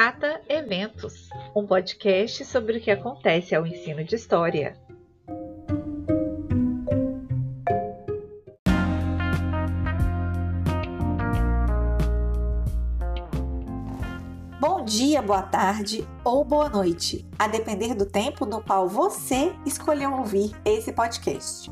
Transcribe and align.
Cata 0.00 0.40
Eventos, 0.48 1.28
um 1.56 1.66
podcast 1.66 2.44
sobre 2.44 2.78
o 2.78 2.80
que 2.80 2.88
acontece 2.88 3.52
ao 3.52 3.66
ensino 3.66 4.04
de 4.04 4.14
história. 4.14 4.78
Bom 14.60 14.84
dia, 14.84 15.20
boa 15.20 15.42
tarde 15.42 16.06
ou 16.22 16.44
boa 16.44 16.68
noite, 16.68 17.26
a 17.36 17.48
depender 17.48 17.92
do 17.96 18.06
tempo 18.06 18.46
no 18.46 18.62
qual 18.62 18.88
você 18.88 19.52
escolheu 19.66 20.12
ouvir 20.12 20.54
esse 20.64 20.92
podcast. 20.92 21.68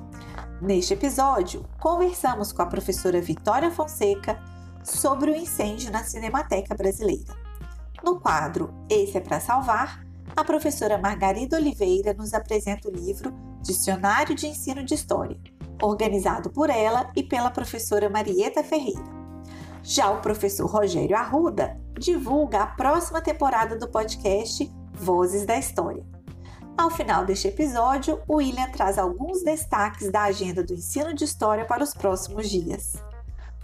Neste 0.61 0.95
episódio, 0.95 1.65
conversamos 1.79 2.51
com 2.51 2.63
a 2.63 2.67
professora 2.67 3.21
Vitória 3.21 3.71
Fonseca 3.71 4.43
sobre 4.83 5.31
o 5.31 5.37
incêndio 5.37 5.93
na 5.93 6.03
Cinemateca 6.03 6.75
Brasileira. 6.75 7.46
No 8.07 8.21
quadro 8.21 8.73
Esse 8.89 9.19
é 9.19 9.21
para 9.21 9.41
Salvar, 9.41 10.07
a 10.37 10.45
professora 10.45 10.97
Margarida 10.97 11.57
Oliveira 11.57 12.15
nos 12.15 12.35
apresenta 12.35 12.89
o 12.89 12.93
livro 12.93 13.35
Dicionário 13.61 14.33
de 14.33 14.47
Ensino 14.47 14.85
de 14.85 14.95
História, 14.95 15.37
organizado 15.83 16.49
por 16.49 16.71
ela 16.71 17.11
e 17.17 17.25
pela 17.25 17.51
professora 17.51 18.09
Marieta 18.09 18.63
Ferreira. 18.63 19.03
Já 19.83 20.09
o 20.09 20.21
professor 20.21 20.71
Rogério 20.71 21.17
Arruda 21.17 21.81
divulga 21.99 22.63
a 22.63 22.67
próxima 22.69 23.21
temporada 23.21 23.77
do 23.77 23.89
podcast 23.89 24.73
Vozes 24.95 25.45
da 25.45 25.59
História. 25.59 26.07
Ao 26.79 26.91
final 26.91 27.27
deste 27.27 27.49
episódio, 27.49 28.23
o 28.29 28.37
William 28.37 28.71
traz 28.71 28.99
alguns 28.99 29.43
destaques 29.43 30.13
da 30.13 30.23
agenda 30.23 30.63
do 30.63 30.75
ensino 30.75 31.13
de 31.13 31.25
história 31.25 31.65
para 31.65 31.83
os 31.83 31.93
próximos 31.93 32.49
dias. 32.49 32.93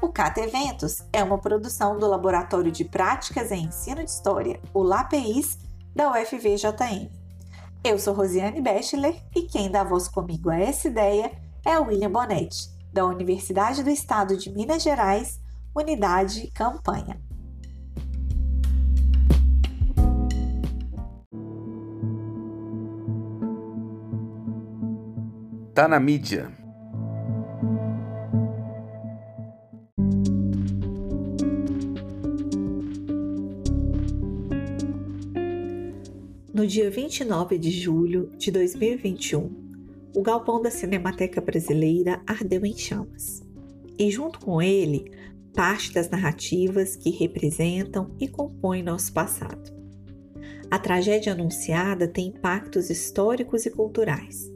O 0.03 0.09
CATA 0.09 0.41
Eventos 0.41 1.05
é 1.13 1.23
uma 1.23 1.39
produção 1.39 1.97
do 1.97 2.09
Laboratório 2.09 2.73
de 2.73 2.85
Práticas 2.85 3.53
em 3.53 3.67
Ensino 3.67 4.03
de 4.03 4.11
História, 4.11 4.61
o 4.75 4.83
LAPEIS, 4.83 5.61
da 5.95 6.11
UFVJM. 6.11 7.09
Eu 7.85 7.97
sou 8.01 8.13
Rosiane 8.13 8.61
Bechler 8.61 9.23
e 9.33 9.43
quem 9.43 9.71
dá 9.71 9.85
voz 9.85 10.09
comigo 10.09 10.51
a 10.51 10.59
essa 10.59 10.89
ideia 10.89 11.31
é 11.65 11.79
William 11.79 12.11
Bonetti, 12.11 12.69
da 12.93 13.07
Universidade 13.07 13.85
do 13.85 13.91
Estado 13.91 14.37
de 14.37 14.51
Minas 14.51 14.83
Gerais, 14.83 15.41
Unidade 15.73 16.51
Campanha. 16.53 17.23
Tá 25.73 25.87
na 25.87 26.01
mídia. 26.01 26.62
No 36.63 36.69
dia 36.69 36.89
29 36.89 37.59
de 37.59 37.73
julho 37.73 38.31
de 38.39 38.53
2021, 38.53 39.51
o 40.15 40.23
galpão 40.23 40.63
da 40.63 40.71
Cinemateca 40.71 41.41
Brasileira 41.41 42.23
ardeu 42.25 42.65
em 42.65 42.73
chamas. 42.73 43.43
E 43.99 44.09
junto 44.13 44.39
com 44.39 44.63
ele, 44.63 45.11
parte 45.53 45.93
das 45.93 46.09
narrativas 46.09 46.95
que 46.95 47.11
representam 47.11 48.15
e 48.21 48.29
compõem 48.29 48.81
nosso 48.81 49.13
passado. 49.13 49.73
A 50.71 50.79
tragédia 50.79 51.33
anunciada 51.33 52.07
tem 52.07 52.29
impactos 52.29 52.91
históricos 52.91 53.67
e 53.67 53.71
culturais. 53.71 54.49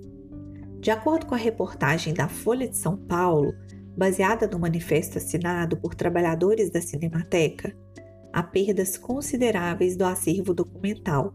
De 0.78 0.92
acordo 0.92 1.26
com 1.26 1.34
a 1.34 1.38
reportagem 1.38 2.14
da 2.14 2.28
Folha 2.28 2.68
de 2.68 2.76
São 2.76 2.96
Paulo, 2.96 3.52
baseada 3.96 4.46
no 4.46 4.60
manifesto 4.60 5.18
assinado 5.18 5.76
por 5.76 5.92
trabalhadores 5.92 6.70
da 6.70 6.80
Cinemateca, 6.80 7.76
há 8.32 8.44
perdas 8.44 8.96
consideráveis 8.96 9.96
do 9.96 10.04
acervo 10.04 10.54
documental 10.54 11.34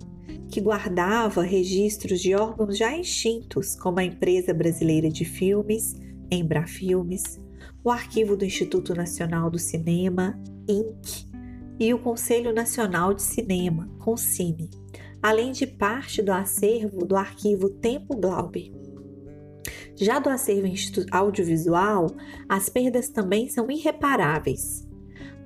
que 0.50 0.60
guardava 0.60 1.42
registros 1.42 2.20
de 2.20 2.36
órgãos 2.36 2.78
já 2.78 2.98
extintos, 2.98 3.76
como 3.76 4.00
a 4.00 4.04
Empresa 4.04 4.54
Brasileira 4.54 5.10
de 5.10 5.26
Filmes, 5.26 5.96
Embrafilmes, 6.30 7.40
o 7.84 7.90
Arquivo 7.90 8.36
do 8.36 8.46
Instituto 8.46 8.94
Nacional 8.94 9.50
do 9.50 9.58
Cinema, 9.58 10.40
INC, 10.68 11.26
e 11.80 11.94
o 11.94 12.00
Conselho 12.00 12.54
Nacional 12.54 13.14
de 13.14 13.24
Cinema, 13.24 13.90
CONCINE, 13.98 14.70
além 15.22 15.52
de 15.52 15.66
parte 15.66 16.22
do 16.22 16.32
acervo 16.32 17.06
do 17.06 17.16
Arquivo 17.16 17.70
Tempo 17.70 18.16
Glauber. 18.16 18.72
Já 19.96 20.20
do 20.20 20.30
acervo 20.30 20.68
audiovisual, 21.12 22.08
as 22.48 22.70
perdas 22.70 23.10
também 23.10 23.50
são 23.50 23.70
irreparáveis. 23.70 24.88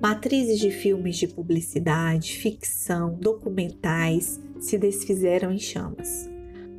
Matrizes 0.00 0.58
de 0.58 0.70
filmes 0.70 1.16
de 1.16 1.26
publicidade, 1.26 2.32
ficção, 2.32 3.18
documentais, 3.18 4.40
se 4.60 4.78
desfizeram 4.78 5.52
em 5.52 5.58
chamas. 5.58 6.28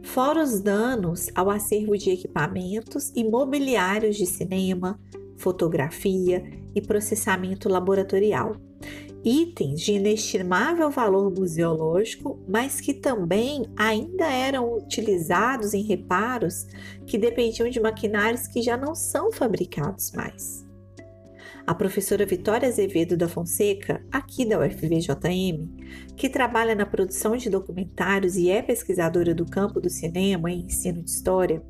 Fora 0.03 0.41
os 0.41 0.61
danos 0.61 1.29
ao 1.35 1.49
acervo 1.49 1.97
de 1.97 2.11
equipamentos 2.11 3.11
e 3.15 3.23
mobiliários 3.23 4.15
de 4.15 4.25
cinema, 4.25 4.99
fotografia 5.35 6.43
e 6.73 6.81
processamento 6.81 7.67
laboratorial. 7.69 8.55
Itens 9.23 9.81
de 9.81 9.93
inestimável 9.93 10.89
valor 10.89 11.31
museológico, 11.31 12.39
mas 12.47 12.79
que 12.79 12.93
também 12.93 13.65
ainda 13.75 14.25
eram 14.25 14.77
utilizados 14.77 15.73
em 15.73 15.83
reparos 15.83 16.65
que 17.05 17.17
dependiam 17.17 17.69
de 17.69 17.79
maquinários 17.79 18.47
que 18.47 18.61
já 18.61 18.77
não 18.77 18.95
são 18.95 19.31
fabricados 19.31 20.11
mais. 20.13 20.66
A 21.67 21.75
professora 21.75 22.25
Vitória 22.25 22.65
Azevedo 22.65 23.17
da 23.17 23.27
Fonseca, 23.27 24.01
aqui 24.09 24.45
da 24.45 24.57
UFVJM, 24.57 25.67
que 26.15 26.29
trabalha 26.29 26.73
na 26.73 26.85
produção 26.85 27.35
de 27.35 27.49
documentários 27.49 28.37
e 28.37 28.49
é 28.49 28.61
pesquisadora 28.61 29.35
do 29.35 29.45
campo 29.45 29.81
do 29.81 29.89
cinema 29.89 30.49
e 30.49 30.61
ensino 30.61 31.03
de 31.03 31.09
história, 31.09 31.61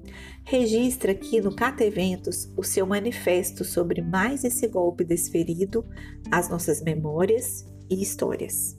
registra 0.43 1.13
aqui 1.13 1.41
no 1.41 1.55
Cata 1.55 1.83
Eventos 1.83 2.47
o 2.55 2.61
seu 2.61 2.85
manifesto 2.85 3.65
sobre 3.65 3.99
mais 4.03 4.43
esse 4.43 4.67
golpe 4.67 5.03
desferido 5.03 5.83
às 6.29 6.47
nossas 6.47 6.79
memórias 6.83 7.65
e 7.89 7.99
histórias. 7.99 8.77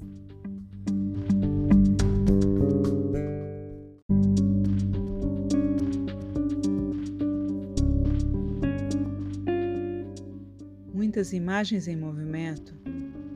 Muitas 11.19 11.33
imagens 11.33 11.89
em 11.89 11.97
movimento, 11.97 12.77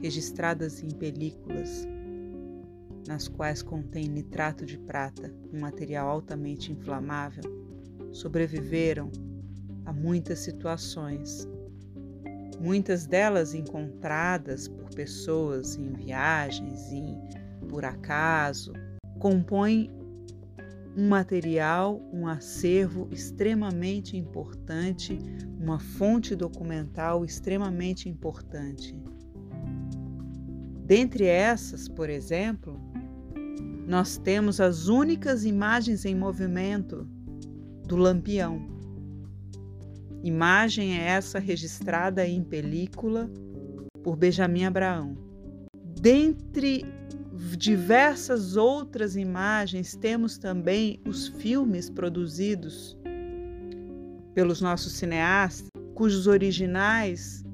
registradas 0.00 0.84
em 0.84 0.88
películas, 0.88 1.84
nas 3.08 3.26
quais 3.26 3.60
contém 3.60 4.06
nitrato 4.06 4.64
de 4.64 4.78
prata, 4.78 5.34
um 5.52 5.58
material 5.58 6.08
altamente 6.08 6.70
inflamável, 6.70 7.42
sobreviveram 8.12 9.10
a 9.84 9.92
muitas 9.92 10.38
situações. 10.38 11.48
Muitas 12.60 13.04
delas 13.04 13.52
encontradas 13.52 14.68
por 14.68 14.88
pessoas 14.94 15.74
em 15.74 15.92
viagens 15.92 16.92
e 16.92 17.18
por 17.68 17.84
acaso, 17.84 18.72
compõem 19.18 19.90
um 20.96 21.08
material, 21.08 22.00
um 22.12 22.26
acervo 22.26 23.08
extremamente 23.10 24.16
importante, 24.16 25.18
uma 25.58 25.78
fonte 25.78 26.36
documental 26.36 27.24
extremamente 27.24 28.08
importante. 28.08 28.94
Dentre 30.84 31.24
essas, 31.24 31.88
por 31.88 32.10
exemplo, 32.10 32.78
nós 33.86 34.18
temos 34.18 34.60
as 34.60 34.88
únicas 34.88 35.44
imagens 35.44 36.04
em 36.04 36.14
movimento 36.14 37.08
do 37.86 37.96
Lampião. 37.96 38.60
Imagem 40.22 40.98
é 40.98 41.04
essa 41.06 41.38
registrada 41.38 42.26
em 42.26 42.44
película 42.44 43.30
por 44.02 44.16
Benjamin 44.16 44.64
Abraão. 44.66 45.16
Dentre 46.00 46.84
diversas 47.56 48.56
outras 48.56 49.16
imagens, 49.16 49.96
temos 49.96 50.38
também 50.38 51.00
os 51.04 51.26
filmes 51.26 51.90
produzidos 51.90 52.96
pelos 54.32 54.60
nossos 54.60 54.92
cineastas, 54.92 55.68
cujos 55.94 56.28
originais, 56.28 57.44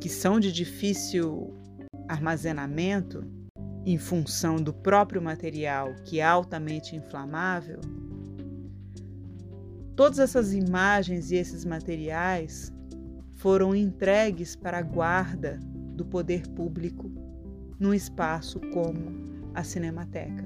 que 0.00 0.08
são 0.08 0.38
de 0.38 0.52
difícil 0.52 1.54
armazenamento, 2.08 3.24
em 3.86 3.98
função 3.98 4.56
do 4.56 4.72
próprio 4.72 5.22
material 5.22 5.94
que 6.04 6.20
é 6.20 6.24
altamente 6.24 6.94
inflamável, 6.94 7.80
todas 9.94 10.18
essas 10.18 10.52
imagens 10.52 11.30
e 11.30 11.36
esses 11.36 11.64
materiais 11.64 12.72
foram 13.34 13.74
entregues 13.74 14.54
para 14.54 14.78
a 14.78 14.82
guarda 14.82 15.58
do 15.94 16.04
poder 16.04 16.46
público 16.48 17.25
num 17.78 17.92
espaço 17.92 18.60
como 18.72 19.24
a 19.54 19.62
Cinemateca. 19.62 20.44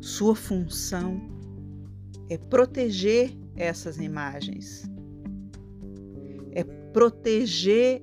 Sua 0.00 0.34
função 0.34 1.20
é 2.28 2.38
proteger 2.38 3.36
essas 3.56 3.98
imagens, 3.98 4.84
é 6.52 6.64
proteger 6.92 8.02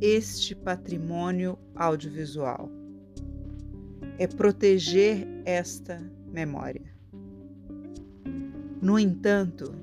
este 0.00 0.54
patrimônio 0.54 1.58
audiovisual, 1.74 2.70
é 4.18 4.26
proteger 4.26 5.26
esta 5.44 6.00
memória. 6.32 6.90
No 8.82 8.98
entanto, 8.98 9.74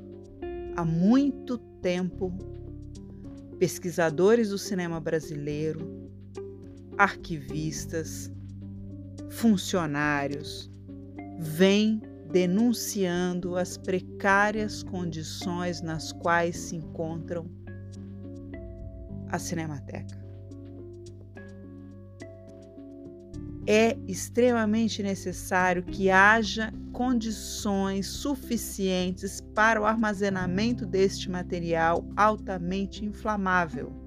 há 0.76 0.84
muito 0.84 1.58
tempo, 1.82 2.32
pesquisadores 3.60 4.50
do 4.50 4.58
cinema 4.58 5.00
brasileiro, 5.00 6.07
arquivistas, 6.98 8.32
funcionários 9.30 10.72
vêm 11.40 12.02
denunciando 12.32 13.56
as 13.56 13.78
precárias 13.78 14.84
condições 14.84 15.82
nas 15.82 16.12
quais 16.12 16.58
se 16.58 16.76
encontram 16.76 17.50
a 19.30 19.40
Cinemateca. 19.40 20.18
É 23.70 23.98
extremamente 24.08 25.04
necessário 25.04 25.84
que 25.84 26.10
haja 26.10 26.74
condições 26.94 28.08
suficientes 28.08 29.42
para 29.54 29.82
o 29.82 29.86
armazenamento 29.86 30.86
deste 30.86 31.30
material 31.30 32.08
altamente 32.16 33.04
inflamável. 33.04 34.07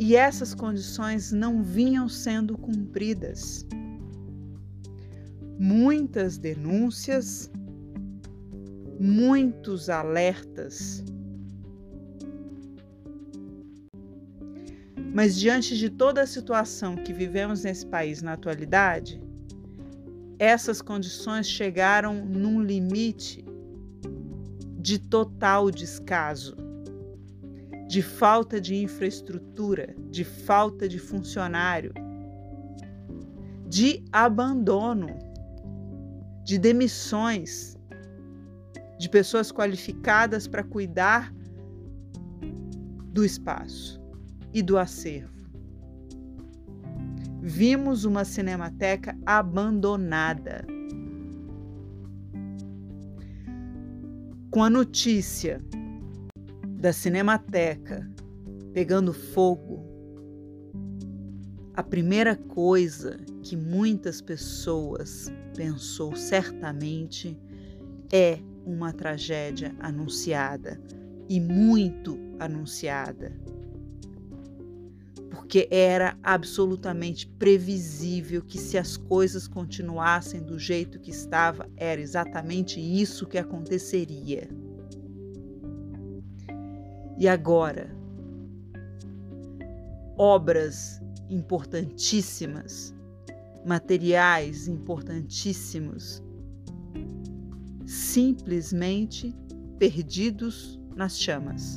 E 0.00 0.16
essas 0.16 0.54
condições 0.54 1.30
não 1.30 1.62
vinham 1.62 2.08
sendo 2.08 2.58
cumpridas. 2.58 3.64
Muitas 5.58 6.38
denúncias, 6.38 7.48
muitos 8.98 9.88
alertas 9.88 11.04
Mas 15.12 15.36
diante 15.36 15.76
de 15.76 15.90
toda 15.90 16.22
a 16.22 16.26
situação 16.26 16.94
que 16.94 17.12
vivemos 17.12 17.64
nesse 17.64 17.84
país 17.84 18.22
na 18.22 18.34
atualidade, 18.34 19.20
essas 20.38 20.80
condições 20.80 21.48
chegaram 21.48 22.24
num 22.24 22.62
limite 22.62 23.44
de 24.78 24.98
total 24.98 25.70
descaso, 25.70 26.56
de 27.90 28.02
falta 28.02 28.60
de 28.60 28.76
infraestrutura, 28.76 29.96
de 30.12 30.22
falta 30.22 30.88
de 30.88 30.96
funcionário, 30.96 31.92
de 33.66 34.04
abandono, 34.12 35.08
de 36.44 36.56
demissões 36.56 37.76
de 38.96 39.08
pessoas 39.08 39.50
qualificadas 39.50 40.46
para 40.46 40.62
cuidar 40.62 41.34
do 43.12 43.24
espaço 43.24 44.00
e 44.54 44.62
do 44.62 44.78
acervo. 44.78 45.50
Vimos 47.42 48.04
uma 48.04 48.24
cinemateca 48.24 49.18
abandonada. 49.26 50.64
Com 54.48 54.62
a 54.62 54.70
notícia 54.70 55.60
da 56.80 56.94
cinemateca 56.94 58.10
pegando 58.72 59.12
fogo, 59.12 59.84
a 61.74 61.82
primeira 61.82 62.34
coisa 62.34 63.18
que 63.42 63.54
muitas 63.54 64.22
pessoas 64.22 65.30
pensou 65.54 66.16
certamente 66.16 67.38
é 68.10 68.38
uma 68.64 68.94
tragédia 68.94 69.74
anunciada 69.78 70.80
e 71.28 71.38
muito 71.38 72.18
anunciada 72.38 73.38
porque 75.28 75.68
era 75.70 76.16
absolutamente 76.22 77.26
previsível 77.26 78.40
que 78.40 78.56
se 78.56 78.78
as 78.78 78.96
coisas 78.96 79.48
continuassem 79.48 80.40
do 80.40 80.58
jeito 80.58 81.00
que 81.00 81.10
estava, 81.10 81.68
era 81.76 82.00
exatamente 82.00 82.80
isso 82.80 83.26
que 83.26 83.36
aconteceria. 83.36 84.48
E 87.20 87.28
agora, 87.28 87.94
obras 90.16 91.02
importantíssimas, 91.28 92.94
materiais 93.62 94.66
importantíssimos, 94.66 96.22
simplesmente 97.86 99.36
perdidos 99.78 100.80
nas 100.96 101.18
chamas. 101.18 101.76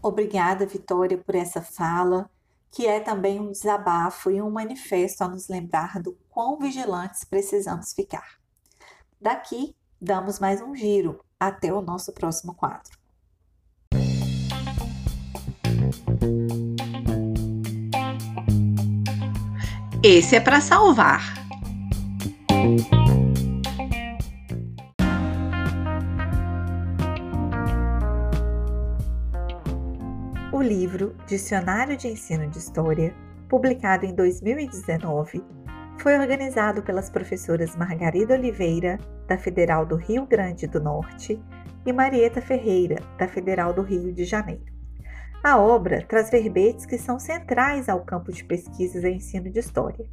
Obrigada, 0.00 0.64
Vitória, 0.64 1.18
por 1.18 1.34
essa 1.34 1.60
fala, 1.60 2.30
que 2.70 2.86
é 2.86 3.00
também 3.00 3.38
um 3.38 3.52
desabafo 3.52 4.30
e 4.30 4.40
um 4.40 4.50
manifesto 4.50 5.24
a 5.24 5.28
nos 5.28 5.46
lembrar 5.46 6.00
do 6.00 6.16
quão 6.30 6.58
vigilantes 6.58 7.22
precisamos 7.22 7.92
ficar. 7.92 8.40
Daqui, 9.20 9.76
damos 10.00 10.38
mais 10.38 10.62
um 10.62 10.74
giro 10.74 11.22
até 11.40 11.72
o 11.72 11.80
nosso 11.80 12.12
próximo 12.12 12.54
quadro. 12.54 13.00
Esse 20.02 20.36
é 20.36 20.40
para 20.40 20.60
salvar. 20.60 21.34
O 30.52 30.62
livro 30.62 31.14
Dicionário 31.26 31.96
de 31.96 32.08
Ensino 32.08 32.48
de 32.48 32.58
História, 32.58 33.14
publicado 33.48 34.04
em 34.04 34.14
2019, 34.14 35.42
foi 36.00 36.18
organizado 36.18 36.82
pelas 36.82 37.10
professoras 37.10 37.76
Margarida 37.76 38.32
Oliveira, 38.32 38.98
da 39.26 39.36
Federal 39.36 39.84
do 39.84 39.96
Rio 39.96 40.24
Grande 40.24 40.66
do 40.66 40.80
Norte, 40.80 41.38
e 41.84 41.92
Marieta 41.92 42.40
Ferreira, 42.40 42.96
da 43.18 43.28
Federal 43.28 43.74
do 43.74 43.82
Rio 43.82 44.10
de 44.10 44.24
Janeiro. 44.24 44.64
A 45.44 45.58
obra 45.58 46.02
traz 46.08 46.30
verbetes 46.30 46.86
que 46.86 46.96
são 46.96 47.18
centrais 47.18 47.86
ao 47.86 48.00
campo 48.00 48.32
de 48.32 48.42
pesquisas 48.44 49.04
e 49.04 49.10
ensino 49.10 49.50
de 49.50 49.58
história, 49.58 50.06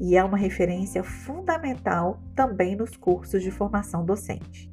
e 0.00 0.16
é 0.16 0.22
uma 0.22 0.38
referência 0.38 1.02
fundamental 1.02 2.20
também 2.36 2.76
nos 2.76 2.96
cursos 2.96 3.42
de 3.42 3.50
formação 3.50 4.04
docente. 4.04 4.72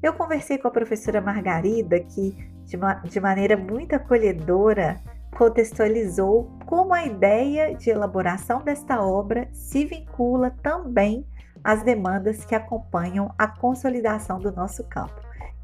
Eu 0.00 0.12
conversei 0.12 0.56
com 0.56 0.68
a 0.68 0.72
professora 0.72 1.20
Margarida, 1.20 1.98
que 1.98 2.32
de, 2.64 2.76
uma, 2.76 2.94
de 2.94 3.18
maneira 3.18 3.56
muito 3.56 3.94
acolhedora, 3.94 5.00
contextualizou 5.36 6.55
como 6.66 6.92
a 6.92 7.04
ideia 7.04 7.74
de 7.76 7.90
elaboração 7.90 8.60
desta 8.60 9.00
obra 9.00 9.48
se 9.52 9.84
vincula 9.84 10.50
também 10.62 11.24
às 11.62 11.82
demandas 11.82 12.44
que 12.44 12.54
acompanham 12.54 13.32
a 13.38 13.46
consolidação 13.46 14.40
do 14.40 14.52
nosso 14.52 14.84
campo. 14.84 15.14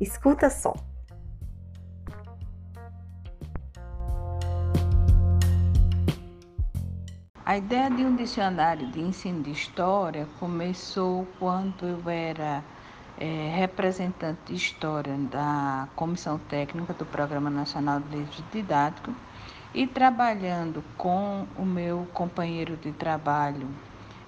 Escuta 0.00 0.48
só. 0.48 0.72
A 7.44 7.56
ideia 7.56 7.90
de 7.90 8.04
um 8.04 8.14
dicionário 8.14 8.86
de 8.92 9.00
ensino 9.00 9.42
de 9.42 9.50
história 9.50 10.28
começou 10.38 11.26
quando 11.40 11.84
eu 11.84 12.08
era 12.08 12.62
é, 13.18 13.52
representante 13.56 14.40
de 14.46 14.54
História 14.54 15.16
da 15.30 15.88
Comissão 15.96 16.38
Técnica 16.38 16.94
do 16.94 17.04
Programa 17.04 17.50
Nacional 17.50 17.98
de 17.98 18.16
Livros 18.16 18.44
Didáticos 18.52 19.14
e 19.74 19.86
trabalhando 19.86 20.84
com 20.96 21.46
o 21.56 21.64
meu 21.64 22.06
companheiro 22.12 22.76
de 22.76 22.92
trabalho, 22.92 23.68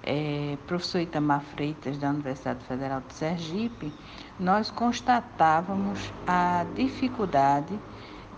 é, 0.01 0.57
professor 0.67 0.99
Itamar 0.99 1.41
Freitas, 1.41 1.97
da 1.97 2.09
Universidade 2.09 2.63
Federal 2.65 3.01
de 3.01 3.13
Sergipe, 3.13 3.93
nós 4.39 4.71
constatávamos 4.71 6.11
a 6.25 6.65
dificuldade 6.75 7.79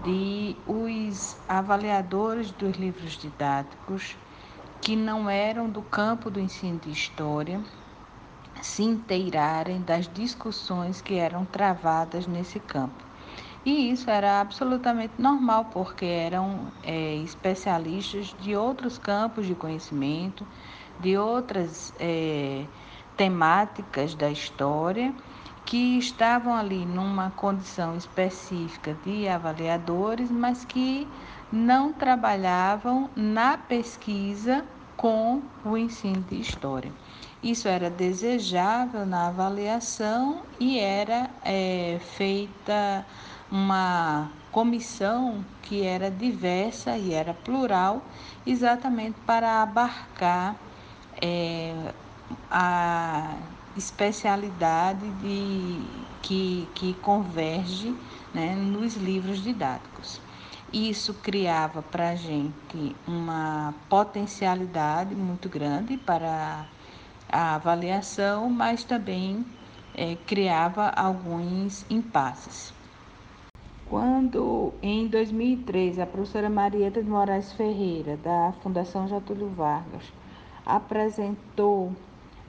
de 0.03 0.55
os 0.65 1.37
avaliadores 1.47 2.51
dos 2.51 2.77
livros 2.77 3.17
didáticos 3.17 4.15
que 4.81 4.95
não 4.95 5.29
eram 5.29 5.69
do 5.69 5.81
campo 5.81 6.29
do 6.29 6.39
ensino 6.39 6.79
de 6.79 6.91
história 6.91 7.61
se 8.61 8.83
inteirarem 8.83 9.81
das 9.81 10.07
discussões 10.07 11.01
que 11.01 11.15
eram 11.15 11.45
travadas 11.45 12.27
nesse 12.27 12.59
campo. 12.59 13.06
E 13.65 13.91
isso 13.91 14.09
era 14.09 14.39
absolutamente 14.39 15.15
normal, 15.17 15.65
porque 15.65 16.05
eram 16.05 16.71
é, 16.81 17.15
especialistas 17.17 18.27
de 18.27 18.55
outros 18.55 18.97
campos 18.97 19.45
de 19.45 19.55
conhecimento, 19.55 20.47
de 20.99 21.17
outras 21.17 21.93
é, 21.99 22.67
temáticas 23.15 24.15
da 24.15 24.29
história, 24.31 25.13
que 25.65 25.97
estavam 25.97 26.55
ali 26.55 26.85
numa 26.85 27.31
condição 27.31 27.95
específica 27.95 28.93
de 28.93 29.27
avaliadores, 29.27 30.31
mas 30.31 30.63
que 30.63 31.13
não 31.51 31.91
trabalhavam 31.93 33.11
na 33.15 33.57
pesquisa 33.57 34.65
com 34.95 35.43
o 35.63 35.77
ensino 35.77 36.23
de 36.23 36.39
história. 36.39 36.93
Isso 37.43 37.67
era 37.67 37.89
desejável 37.89 39.05
na 39.05 39.27
avaliação 39.27 40.47
e 40.59 40.79
era 40.79 41.29
é, 41.43 41.99
feita 41.99 43.05
uma 43.51 44.29
comissão 44.51 45.43
que 45.63 45.83
era 45.83 46.09
diversa 46.09 46.97
e 46.97 47.13
era 47.13 47.33
plural, 47.33 48.03
exatamente 48.45 49.17
para 49.25 49.61
abarcar 49.61 50.55
é, 51.21 51.93
a 52.49 53.35
especialidade 53.75 55.09
de, 55.21 55.81
que, 56.21 56.67
que 56.73 56.93
converge 56.95 57.95
né, 58.33 58.55
nos 58.55 58.95
livros 58.95 59.41
didáticos. 59.41 60.19
Isso 60.73 61.13
criava 61.13 61.81
para 61.81 62.09
a 62.09 62.15
gente 62.15 62.95
uma 63.07 63.73
potencialidade 63.87 65.15
muito 65.15 65.47
grande 65.47 65.95
para 65.97 66.65
a 67.29 67.55
avaliação, 67.55 68.49
mas 68.49 68.83
também 68.83 69.45
é, 69.95 70.15
criava 70.25 70.89
alguns 70.89 71.85
impasses. 71.89 72.76
Quando, 73.89 74.73
em 74.81 75.07
2003, 75.07 75.99
a 75.99 76.05
professora 76.05 76.49
Marieta 76.49 77.01
de 77.01 77.09
Moraes 77.09 77.53
Ferreira, 77.53 78.17
da 78.17 78.53
Fundação 78.61 79.07
Getúlio 79.07 79.47
Vargas, 79.47 80.03
apresentou 80.65 81.93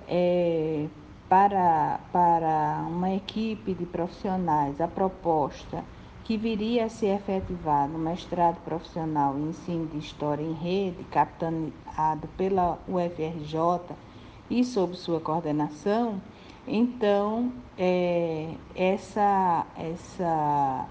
é, 0.09 0.89
para, 1.29 2.01
para 2.13 2.85
uma 2.89 3.15
equipe 3.15 3.73
de 3.73 3.87
profissionais 3.87 4.81
a 4.81 4.89
proposta 4.89 5.85
que 6.25 6.37
viria 6.37 6.87
a 6.87 6.89
ser 6.89 7.15
efetivado 7.15 7.93
no 7.93 8.01
mestrado 8.01 8.57
profissional 8.65 9.39
em 9.39 9.51
ensino 9.51 9.87
de 9.87 9.99
história 9.99 10.43
em 10.43 10.55
rede, 10.55 11.05
capitaneado 11.05 12.27
pela 12.37 12.81
UFRJ 12.89 13.97
e 14.51 14.65
sob 14.65 14.97
sua 14.97 15.21
coordenação, 15.21 16.21
então 16.67 17.53
é, 17.79 18.55
essa, 18.75 19.65
essa 19.77 20.87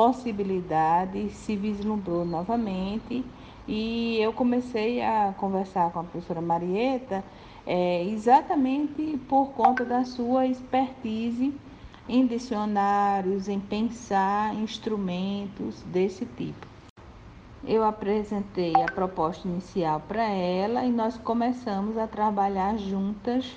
possibilidade 0.00 1.28
se 1.28 1.54
vislumbrou 1.54 2.24
novamente 2.24 3.22
e 3.68 4.16
eu 4.18 4.32
comecei 4.32 5.02
a 5.02 5.34
conversar 5.36 5.92
com 5.92 6.00
a 6.00 6.04
professora 6.04 6.40
Marieta 6.40 7.22
é, 7.66 8.02
exatamente 8.04 9.20
por 9.28 9.48
conta 9.48 9.84
da 9.84 10.02
sua 10.06 10.46
expertise 10.46 11.52
em 12.08 12.26
dicionários, 12.26 13.46
em 13.46 13.60
pensar 13.60 14.54
instrumentos 14.54 15.82
desse 15.82 16.24
tipo. 16.24 16.66
Eu 17.62 17.84
apresentei 17.84 18.72
a 18.82 18.90
proposta 18.90 19.46
inicial 19.46 20.00
para 20.08 20.24
ela 20.24 20.82
e 20.82 20.90
nós 20.90 21.18
começamos 21.18 21.98
a 21.98 22.06
trabalhar 22.06 22.78
juntas 22.78 23.54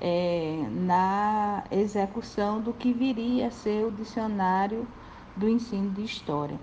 é, 0.00 0.66
na 0.72 1.62
execução 1.70 2.60
do 2.60 2.72
que 2.72 2.92
viria 2.92 3.46
a 3.46 3.50
ser 3.52 3.86
o 3.86 3.92
dicionário 3.92 4.84
do 5.36 5.48
ensino 5.48 5.90
de 5.90 6.02
história. 6.02 6.58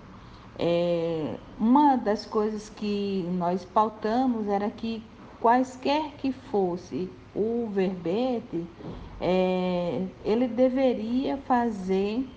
É, 0.57 1.37
uma 1.59 1.95
das 1.95 2.25
coisas 2.25 2.69
que 2.69 3.25
nós 3.33 3.65
pautamos 3.65 4.47
era 4.47 4.69
que 4.69 5.03
quaisquer 5.39 6.11
que 6.17 6.31
fosse 6.31 7.09
o 7.35 7.67
verbete, 7.71 8.65
é, 9.19 10.05
ele 10.23 10.47
deveria 10.47 11.37
fazer 11.37 12.27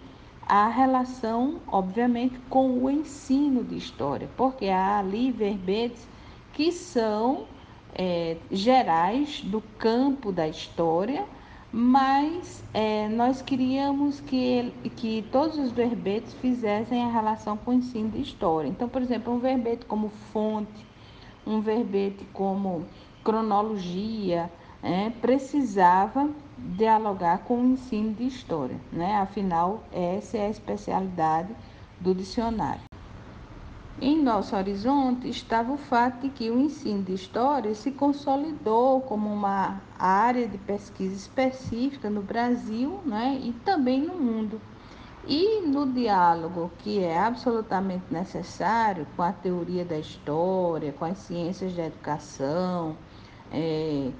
a 0.47 0.69
relação, 0.69 1.61
obviamente, 1.67 2.39
com 2.49 2.79
o 2.79 2.91
ensino 2.91 3.65
de 3.65 3.77
história, 3.77 4.29
porque 4.37 4.69
há 4.69 4.99
ali 4.99 5.31
verbetes 5.31 6.07
que 6.53 6.71
são 6.71 7.47
é, 7.95 8.37
gerais 8.51 9.41
do 9.41 9.61
campo 9.79 10.31
da 10.31 10.47
história, 10.47 11.25
mas 11.77 12.63
é, 12.73 13.09
nós 13.09 13.43
queríamos 13.43 14.21
que, 14.21 14.73
que 14.95 15.27
todos 15.33 15.59
os 15.59 15.73
verbetes 15.73 16.33
fizessem 16.35 17.03
a 17.03 17.09
relação 17.09 17.57
com 17.57 17.73
o 17.73 17.75
ensino 17.75 18.11
de 18.11 18.23
história. 18.23 18.69
Então, 18.69 18.89
por 18.89 19.03
exemplo, 19.03 19.35
um 19.35 19.41
verbete 19.41 19.85
como 19.85 20.09
fonte, 20.33 20.87
um 21.45 21.61
verbete 21.61 22.25
como 22.33 22.87
cronologia, 23.25 24.49
é, 24.85 25.11
precisava 25.11 26.31
dialogar 26.57 27.39
com 27.39 27.61
o 27.61 27.67
ensino 27.73 28.15
de 28.15 28.25
história, 28.25 28.77
né? 28.93 29.17
afinal, 29.17 29.83
essa 29.91 30.39
é 30.39 30.47
a 30.47 30.51
especialidade 30.51 31.53
do 31.99 32.15
dicionário. 32.15 32.83
Em 34.01 34.21
nosso 34.21 34.57
horizonte 34.57 35.29
estava 35.29 35.73
o 35.73 35.77
fato 35.77 36.23
de 36.23 36.29
que 36.29 36.51
o 36.51 36.59
ensino 36.59 37.05
de 37.05 37.15
história 37.15 37.73
se 37.77 37.93
consolidou 37.93 39.01
como 39.03 39.33
uma 39.33 39.81
área 39.97 40.49
de 40.49 40.59
pesquisa 40.59 41.15
específica 41.15 42.11
no 42.11 42.21
Brasil 42.21 43.01
né, 43.07 43.39
e 43.41 43.53
também 43.65 44.03
no 44.03 44.17
mundo. 44.17 44.61
E 45.29 45.61
no 45.61 45.87
diálogo 45.87 46.73
que 46.79 46.99
é 46.99 47.17
absolutamente 47.17 48.05
necessário 48.11 49.07
com 49.15 49.23
a 49.23 49.33
teoria 49.33 49.85
da 49.85 49.97
história, 49.97 50.93
com 50.93 51.05
as 51.05 51.19
ciências 51.19 51.73
da 51.75 51.87
educação, 51.87 52.97
é, 53.53 54.11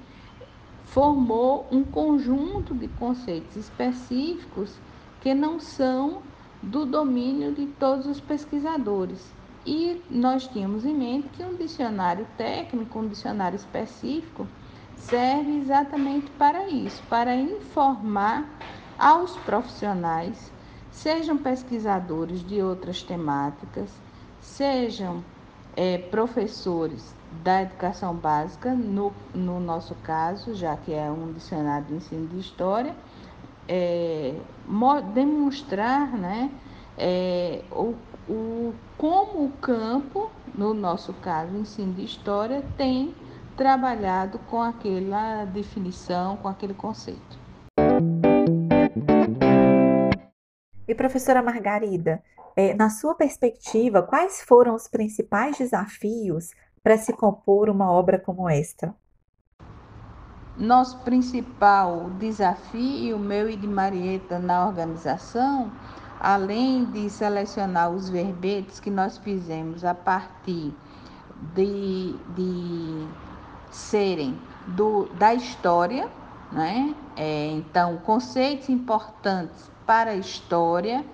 formou 0.85 1.67
um 1.69 1.83
conjunto 1.83 2.73
de 2.73 2.87
conceitos 2.87 3.57
específicos 3.57 4.79
que 5.19 5.33
não 5.33 5.59
são 5.59 6.21
do 6.63 6.85
domínio 6.85 7.53
de 7.53 7.65
todos 7.67 8.07
os 8.07 8.21
pesquisadores. 8.21 9.34
E 9.65 10.03
nós 10.09 10.47
tínhamos 10.47 10.85
em 10.85 10.93
mente 10.93 11.29
que 11.29 11.43
um 11.43 11.55
dicionário 11.55 12.27
técnico, 12.37 12.99
um 12.99 13.07
dicionário 13.07 13.55
específico, 13.55 14.47
serve 14.95 15.59
exatamente 15.59 16.29
para 16.31 16.67
isso, 16.67 17.01
para 17.09 17.35
informar 17.35 18.47
aos 18.97 19.35
profissionais, 19.37 20.51
sejam 20.91 21.37
pesquisadores 21.37 22.45
de 22.45 22.61
outras 22.61 23.01
temáticas, 23.01 23.89
sejam 24.39 25.23
é, 25.75 25.97
professores 25.97 27.13
da 27.43 27.63
educação 27.63 28.15
básica, 28.15 28.73
no, 28.73 29.13
no 29.33 29.59
nosso 29.59 29.95
caso, 29.95 30.53
já 30.53 30.77
que 30.77 30.93
é 30.93 31.09
um 31.11 31.33
dicionário 31.33 31.87
de 31.87 31.95
ensino 31.95 32.27
de 32.27 32.39
história, 32.39 32.95
é, 33.67 34.35
demonstrar 35.13 36.13
né, 36.13 36.49
é, 36.97 37.63
o, 37.71 37.93
o, 38.27 38.73
como 38.97 39.45
o 39.45 39.51
campo, 39.53 40.31
no 40.53 40.73
nosso 40.73 41.13
caso, 41.13 41.53
o 41.53 41.59
ensino 41.59 41.93
de 41.93 42.03
história, 42.03 42.63
tem 42.77 43.15
trabalhado 43.55 44.39
com 44.49 44.61
aquela 44.61 45.45
definição, 45.45 46.37
com 46.37 46.47
aquele 46.47 46.73
conceito. 46.73 47.39
E 50.87 50.93
professora 50.93 51.41
Margarida, 51.41 52.21
é, 52.55 52.73
na 52.73 52.89
sua 52.89 53.15
perspectiva, 53.15 54.01
quais 54.01 54.41
foram 54.41 54.75
os 54.75 54.87
principais 54.87 55.57
desafios 55.57 56.51
para 56.83 56.97
se 56.97 57.11
compor 57.13 57.69
uma 57.69 57.91
obra 57.91 58.19
como 58.19 58.49
esta? 58.49 58.95
Nosso 60.57 60.99
principal 60.99 62.09
desafio, 62.11 63.19
meu 63.19 63.49
e 63.49 63.57
de 63.57 63.67
Marieta, 63.67 64.39
na 64.39 64.65
organização, 64.65 65.71
além 66.19 66.85
de 66.85 67.09
selecionar 67.09 67.91
os 67.91 68.09
verbetes 68.09 68.79
que 68.79 68.89
nós 68.89 69.17
fizemos 69.17 69.83
a 69.83 69.93
partir 69.93 70.73
de, 71.53 72.15
de 72.35 73.07
serem 73.69 74.39
do, 74.67 75.05
da 75.15 75.33
história, 75.33 76.09
né? 76.51 76.95
É, 77.15 77.47
então, 77.47 77.97
conceitos 77.97 78.69
importantes 78.69 79.69
para 79.85 80.11
a 80.11 80.15
história, 80.15 81.05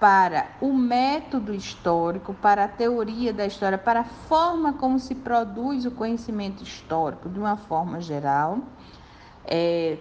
para 0.00 0.48
o 0.60 0.72
método 0.72 1.54
histórico, 1.54 2.34
para 2.34 2.64
a 2.64 2.68
teoria 2.68 3.32
da 3.32 3.46
história, 3.46 3.78
para 3.78 4.00
a 4.00 4.04
forma 4.04 4.72
como 4.74 4.98
se 4.98 5.14
produz 5.14 5.86
o 5.86 5.90
conhecimento 5.90 6.62
histórico 6.62 7.28
de 7.28 7.38
uma 7.38 7.56
forma 7.56 8.00
geral. 8.00 8.58
É, 9.44 9.98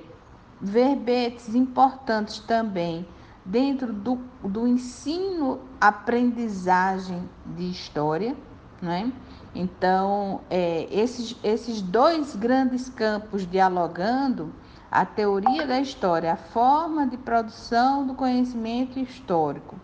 verbetes 0.59 1.53
importantes 1.53 2.39
também 2.39 3.05
dentro 3.45 3.93
do, 3.93 4.19
do 4.43 4.67
ensino, 4.67 5.59
aprendizagem 5.79 7.29
de 7.45 7.69
história, 7.69 8.35
né? 8.81 9.11
Então, 9.53 10.41
é, 10.49 10.87
esses, 10.91 11.37
esses 11.43 11.81
dois 11.81 12.35
grandes 12.35 12.89
campos 12.89 13.49
dialogando, 13.49 14.51
a 14.91 15.05
teoria 15.05 15.65
da 15.65 15.79
história, 15.79 16.33
a 16.33 16.35
forma 16.35 17.07
de 17.07 17.17
produção 17.17 18.05
do 18.05 18.15
conhecimento 18.15 18.99
histórico 18.99 19.75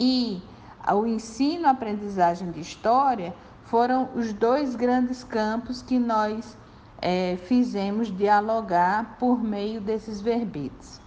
e 0.00 0.42
o 0.92 1.06
ensino, 1.06 1.68
aprendizagem 1.68 2.50
de 2.50 2.60
história, 2.60 3.34
foram 3.64 4.10
os 4.14 4.32
dois 4.32 4.74
grandes 4.74 5.24
campos 5.24 5.80
que 5.80 5.98
nós 5.98 6.56
é, 7.00 7.36
fizemos 7.44 8.14
dialogar 8.14 9.16
por 9.18 9.42
meio 9.42 9.80
desses 9.80 10.20
verbetes. 10.20 11.03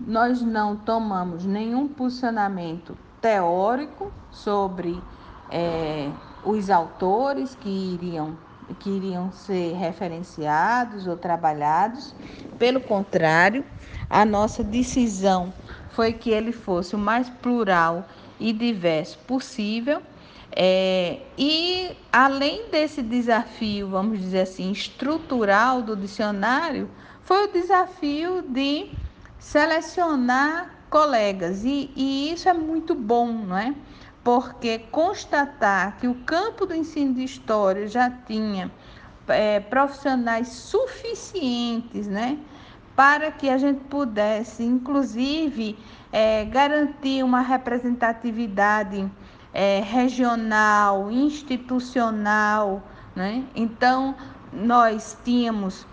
Nós 0.00 0.42
não 0.42 0.76
tomamos 0.76 1.44
nenhum 1.44 1.86
posicionamento 1.86 2.96
teórico 3.20 4.12
sobre 4.30 5.02
é, 5.48 6.10
os 6.42 6.68
autores 6.68 7.54
que 7.54 7.68
iriam 7.68 8.36
que 8.78 8.88
iriam 8.88 9.30
ser 9.30 9.74
referenciados 9.74 11.06
ou 11.06 11.16
trabalhados. 11.16 12.14
Pelo 12.58 12.80
contrário, 12.80 13.64
a 14.08 14.24
nossa 14.24 14.64
decisão 14.64 15.52
foi 15.90 16.12
que 16.12 16.30
ele 16.30 16.50
fosse 16.50 16.94
o 16.94 16.98
mais 16.98 17.28
plural 17.28 18.06
e 18.40 18.52
diverso 18.52 19.18
possível. 19.20 20.02
É, 20.56 21.20
e 21.36 21.96
além 22.12 22.70
desse 22.70 23.02
desafio, 23.02 23.88
vamos 23.88 24.20
dizer 24.20 24.40
assim, 24.40 24.70
estrutural 24.70 25.82
do 25.82 25.96
dicionário, 25.96 26.88
foi 27.22 27.44
o 27.48 27.52
desafio 27.52 28.42
de 28.42 28.90
selecionar 29.44 30.70
colegas. 30.88 31.64
E, 31.64 31.90
e 31.94 32.32
isso 32.32 32.48
é 32.48 32.54
muito 32.54 32.94
bom, 32.94 33.26
não 33.26 33.58
é? 33.58 33.74
Porque 34.22 34.78
constatar 34.90 35.98
que 35.98 36.08
o 36.08 36.14
campo 36.24 36.64
do 36.64 36.74
ensino 36.74 37.12
de 37.12 37.24
história 37.24 37.86
já 37.86 38.10
tinha 38.10 38.72
é, 39.28 39.60
profissionais 39.60 40.48
suficientes, 40.48 42.06
né? 42.06 42.38
Para 42.96 43.30
que 43.30 43.50
a 43.50 43.58
gente 43.58 43.84
pudesse, 43.84 44.64
inclusive, 44.64 45.78
é, 46.10 46.46
garantir 46.46 47.22
uma 47.22 47.40
representatividade 47.40 49.10
é, 49.52 49.80
regional, 49.80 51.10
institucional, 51.10 52.82
né? 53.14 53.44
Então, 53.54 54.14
nós 54.52 55.18
tínhamos 55.22 55.86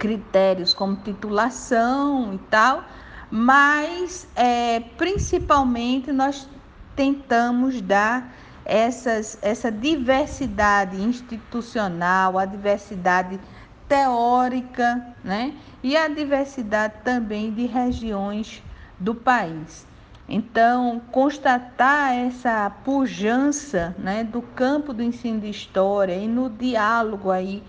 critérios 0.00 0.72
como 0.72 0.96
titulação 0.96 2.32
e 2.34 2.38
tal, 2.50 2.82
mas 3.30 4.26
é, 4.34 4.80
principalmente 4.96 6.10
nós 6.10 6.48
tentamos 6.96 7.80
dar 7.80 8.34
essas, 8.64 9.38
essa 9.42 9.70
diversidade 9.70 11.00
institucional, 11.00 12.38
a 12.38 12.44
diversidade 12.44 13.38
teórica, 13.86 15.14
né? 15.22 15.54
E 15.82 15.96
a 15.96 16.08
diversidade 16.08 16.94
também 17.04 17.52
de 17.52 17.66
regiões 17.66 18.62
do 18.98 19.14
país. 19.14 19.86
Então, 20.28 21.02
constatar 21.10 22.14
essa 22.14 22.70
pujança 22.84 23.94
né, 23.98 24.22
do 24.22 24.40
campo 24.40 24.92
do 24.92 25.02
ensino 25.02 25.40
de 25.40 25.50
história 25.50 26.14
e 26.14 26.28
no 26.28 26.48
diálogo 26.48 27.32
aí 27.32 27.64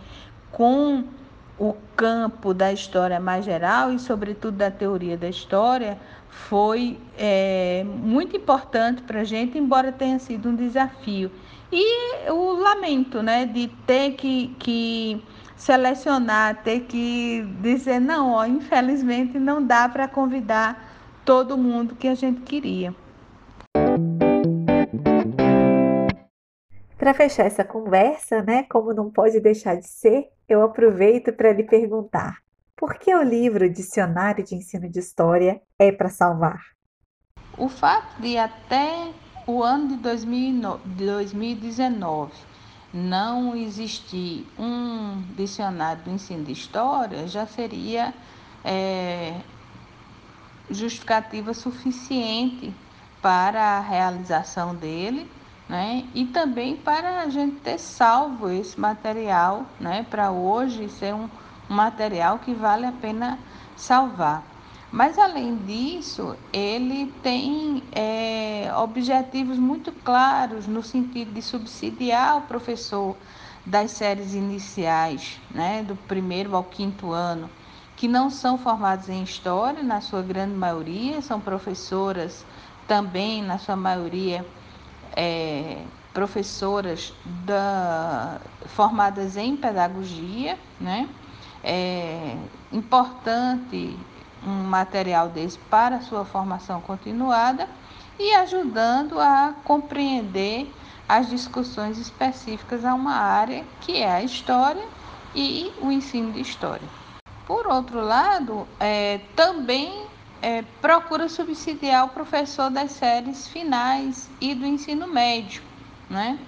com 0.52 1.04
o 1.62 1.78
campo 1.96 2.56
da 2.56 2.74
história 2.74 3.20
mais 3.20 3.46
geral 3.46 3.94
e, 3.94 4.00
sobretudo, 4.00 4.58
da 4.58 4.72
teoria 4.72 5.16
da 5.16 5.30
história, 5.30 5.96
foi 6.28 6.98
é, 7.16 7.86
muito 7.86 8.36
importante 8.36 9.04
para 9.04 9.22
a 9.22 9.24
gente, 9.24 9.60
embora 9.60 9.92
tenha 9.92 10.18
sido 10.18 10.50
um 10.50 10.56
desafio. 10.56 11.32
E 11.72 12.32
o 12.32 12.54
lamento 12.54 13.22
né, 13.22 13.46
de 13.46 13.68
ter 13.86 14.14
que, 14.14 14.56
que 14.58 15.24
selecionar, 15.56 16.64
ter 16.64 16.80
que 16.82 17.48
dizer, 17.62 18.02
não, 18.02 18.32
ó, 18.32 18.44
infelizmente 18.44 19.38
não 19.38 19.64
dá 19.64 19.88
para 19.88 20.08
convidar 20.08 20.92
todo 21.24 21.56
mundo 21.56 21.96
que 21.96 22.08
a 22.08 22.16
gente 22.16 22.42
queria. 22.42 22.92
Para 27.02 27.14
fechar 27.16 27.48
essa 27.48 27.64
conversa, 27.64 28.44
né, 28.44 28.62
como 28.70 28.94
não 28.94 29.10
pode 29.10 29.40
deixar 29.40 29.76
de 29.76 29.88
ser, 29.88 30.30
eu 30.48 30.62
aproveito 30.62 31.34
para 31.34 31.52
lhe 31.52 31.64
perguntar: 31.64 32.38
por 32.78 32.94
que 32.94 33.12
o 33.16 33.24
livro 33.24 33.68
Dicionário 33.68 34.44
de 34.44 34.54
Ensino 34.54 34.88
de 34.88 35.00
História 35.00 35.60
é 35.80 35.92
para 35.92 36.10
salvar? 36.10 36.62
O 37.58 37.68
fato 37.68 38.22
de 38.22 38.38
até 38.38 39.12
o 39.48 39.64
ano 39.64 39.98
de 39.98 39.98
2019 39.98 42.34
não 42.94 43.56
existir 43.56 44.46
um 44.60 45.24
dicionário 45.36 46.04
do 46.04 46.12
ensino 46.12 46.44
de 46.44 46.52
história 46.52 47.28
já 47.28 47.48
seria 47.48 48.14
é, 48.64 49.42
justificativa 50.70 51.52
suficiente 51.56 52.72
para 53.24 53.80
a 53.80 53.80
realização 53.80 54.76
dele, 54.76 55.28
né? 55.72 56.04
E 56.14 56.26
também 56.26 56.76
para 56.76 57.22
a 57.22 57.30
gente 57.30 57.62
ter 57.62 57.80
salvo 57.80 58.50
esse 58.50 58.78
material, 58.78 59.66
né? 59.80 60.06
Para 60.10 60.30
hoje 60.30 60.90
ser 60.90 61.16
um, 61.16 61.30
um 61.70 61.74
material 61.74 62.40
que 62.40 62.54
vale 62.54 62.86
a 62.86 62.92
pena 62.92 63.40
salvar. 63.78 64.44
Mas 64.92 65.18
além 65.18 65.56
disso, 65.56 66.36
ele 66.52 67.10
tem 67.24 67.82
é, 67.94 68.70
objetivos 68.76 69.58
muito 69.58 69.94
claros 69.94 70.68
no 70.68 70.84
sentido 70.84 71.32
de 71.32 71.42
subsidiar 71.42 72.40
o 72.40 72.42
professor 72.42 73.16
das 73.66 73.92
séries 73.92 74.34
iniciais, 74.34 75.40
né, 75.52 75.84
do 75.84 75.96
primeiro 75.96 76.54
ao 76.54 76.66
quinto 76.66 77.12
ano, 77.12 77.50
que 77.96 78.10
não 78.10 78.30
são 78.30 78.58
formados 78.58 79.08
em 79.08 79.24
história, 79.24 79.82
na 79.82 80.02
sua 80.02 80.22
grande 80.22 80.56
maioria, 80.56 81.22
são 81.22 81.40
professoras 81.40 82.46
também, 82.86 83.42
na 83.42 83.58
sua 83.58 83.78
maioria, 83.78 84.46
é, 85.16 85.84
professoras 86.14 87.14
da, 87.46 88.40
formadas 88.68 89.38
em 89.38 89.56
pedagogia, 89.56 90.58
né? 90.80 91.08
É 91.64 92.36
importante 92.72 93.98
um 94.46 94.64
material 94.64 95.30
desse 95.30 95.58
para 95.70 95.98
a 95.98 96.02
sua 96.02 96.26
formação 96.26 96.82
continuada 96.82 97.68
e 98.20 98.34
ajudando 98.36 99.20
a 99.20 99.54
compreender 99.64 100.74
as 101.08 101.30
discussões 101.30 101.98
específicas 101.98 102.86
a 102.86 102.94
uma 102.94 103.14
área 103.14 103.64
que 103.82 103.98
é 103.98 104.10
a 104.10 104.24
história 104.24 104.84
e 105.36 105.72
o 105.82 105.92
ensino 105.92 106.32
de 106.32 106.42
história. 106.42 106.88
Por 107.46 107.68
outro 107.68 108.02
lado, 108.02 108.68
é, 108.80 109.20
também 109.36 110.08
é, 110.42 110.64
procura 110.82 111.30
subsidiar 111.30 112.06
o 112.06 112.10
professor 112.10 112.70
das 112.70 112.92
séries 112.92 113.48
finais 113.48 114.30
e 114.42 114.56
do 114.56 114.66
ensino 114.66 115.08
médio, 115.08 115.62
né? 116.10 116.40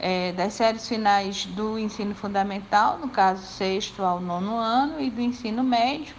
É, 0.00 0.32
das 0.32 0.54
séries 0.54 0.86
finais 0.86 1.44
do 1.44 1.78
ensino 1.78 2.14
fundamental, 2.14 2.98
no 2.98 3.08
caso 3.08 3.44
sexto 3.44 4.02
ao 4.02 4.20
nono 4.20 4.56
ano, 4.56 5.00
e 5.00 5.10
do 5.10 5.20
ensino 5.20 5.62
médio, 5.64 6.14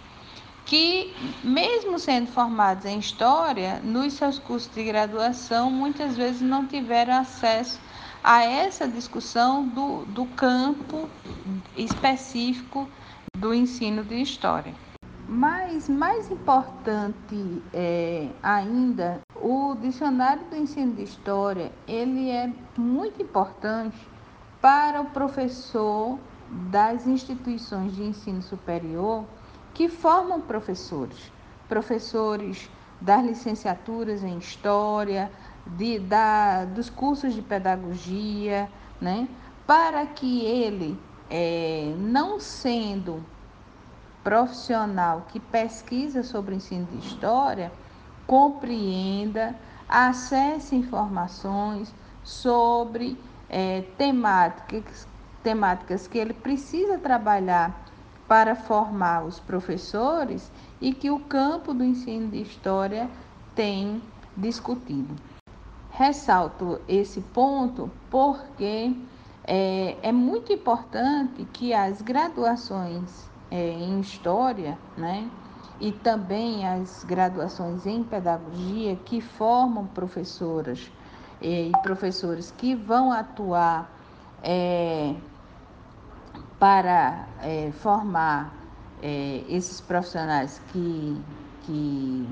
que, 0.66 1.14
mesmo 1.42 1.98
sendo 1.98 2.30
formados 2.30 2.84
em 2.84 2.98
história, 2.98 3.80
nos 3.82 4.12
seus 4.14 4.38
cursos 4.38 4.72
de 4.74 4.84
graduação, 4.84 5.70
muitas 5.70 6.16
vezes 6.16 6.42
não 6.42 6.66
tiveram 6.66 7.14
acesso 7.14 7.80
a 8.22 8.44
essa 8.44 8.86
discussão 8.86 9.66
do, 9.66 10.04
do 10.06 10.26
campo 10.26 11.08
específico 11.76 12.88
do 13.36 13.54
ensino 13.54 14.04
de 14.04 14.20
história. 14.20 14.74
Mas 15.32 15.88
mais 15.88 16.28
importante 16.28 17.62
é, 17.72 18.30
ainda, 18.42 19.20
o 19.36 19.76
dicionário 19.80 20.44
do 20.46 20.56
ensino 20.56 20.92
de 20.92 21.04
história 21.04 21.70
ele 21.86 22.28
é 22.28 22.52
muito 22.76 23.22
importante 23.22 23.96
para 24.60 25.00
o 25.00 25.04
professor 25.10 26.18
das 26.68 27.06
instituições 27.06 27.94
de 27.94 28.02
ensino 28.02 28.42
superior 28.42 29.24
que 29.72 29.88
formam 29.88 30.40
professores, 30.40 31.30
professores 31.68 32.68
das 33.00 33.24
licenciaturas 33.24 34.24
em 34.24 34.36
história, 34.36 35.30
de, 35.64 36.00
da, 36.00 36.64
dos 36.64 36.90
cursos 36.90 37.34
de 37.34 37.40
pedagogia, 37.40 38.68
né, 39.00 39.28
para 39.64 40.06
que 40.06 40.44
ele 40.44 40.98
é, 41.30 41.94
não 41.96 42.40
sendo 42.40 43.24
profissional 44.22 45.26
que 45.28 45.40
pesquisa 45.40 46.22
sobre 46.22 46.54
o 46.54 46.56
ensino 46.56 46.86
de 46.86 46.98
história, 46.98 47.72
compreenda, 48.26 49.54
acesse 49.88 50.76
informações 50.76 51.92
sobre 52.22 53.18
é, 53.48 53.82
temáticas, 53.98 55.06
temáticas 55.42 56.06
que 56.06 56.18
ele 56.18 56.34
precisa 56.34 56.98
trabalhar 56.98 57.86
para 58.28 58.54
formar 58.54 59.24
os 59.24 59.40
professores 59.40 60.52
e 60.80 60.92
que 60.92 61.10
o 61.10 61.18
campo 61.18 61.74
do 61.74 61.82
ensino 61.82 62.28
de 62.28 62.40
história 62.40 63.10
tem 63.54 64.00
discutido. 64.36 65.16
Ressalto 65.90 66.80
esse 66.86 67.20
ponto 67.20 67.90
porque 68.08 68.94
é, 69.44 69.96
é 70.00 70.12
muito 70.12 70.52
importante 70.52 71.44
que 71.52 71.74
as 71.74 72.00
graduações 72.00 73.29
é, 73.50 73.70
em 73.70 74.00
História, 74.00 74.78
né, 74.96 75.28
e 75.80 75.90
também 75.90 76.66
as 76.66 77.04
graduações 77.04 77.86
em 77.86 78.02
Pedagogia, 78.04 78.96
que 78.96 79.20
formam 79.20 79.86
professoras 79.86 80.90
é, 81.42 81.68
e 81.68 81.72
professores 81.82 82.52
que 82.56 82.74
vão 82.74 83.10
atuar 83.10 83.90
é, 84.42 85.14
para 86.58 87.26
é, 87.42 87.72
formar 87.72 88.54
é, 89.02 89.42
esses 89.48 89.80
profissionais 89.80 90.60
que, 90.70 91.18
que 91.62 92.28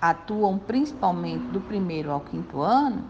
atuam 0.00 0.58
principalmente 0.58 1.44
do 1.48 1.60
primeiro 1.60 2.10
ao 2.10 2.20
quinto 2.20 2.60
ano, 2.62 3.04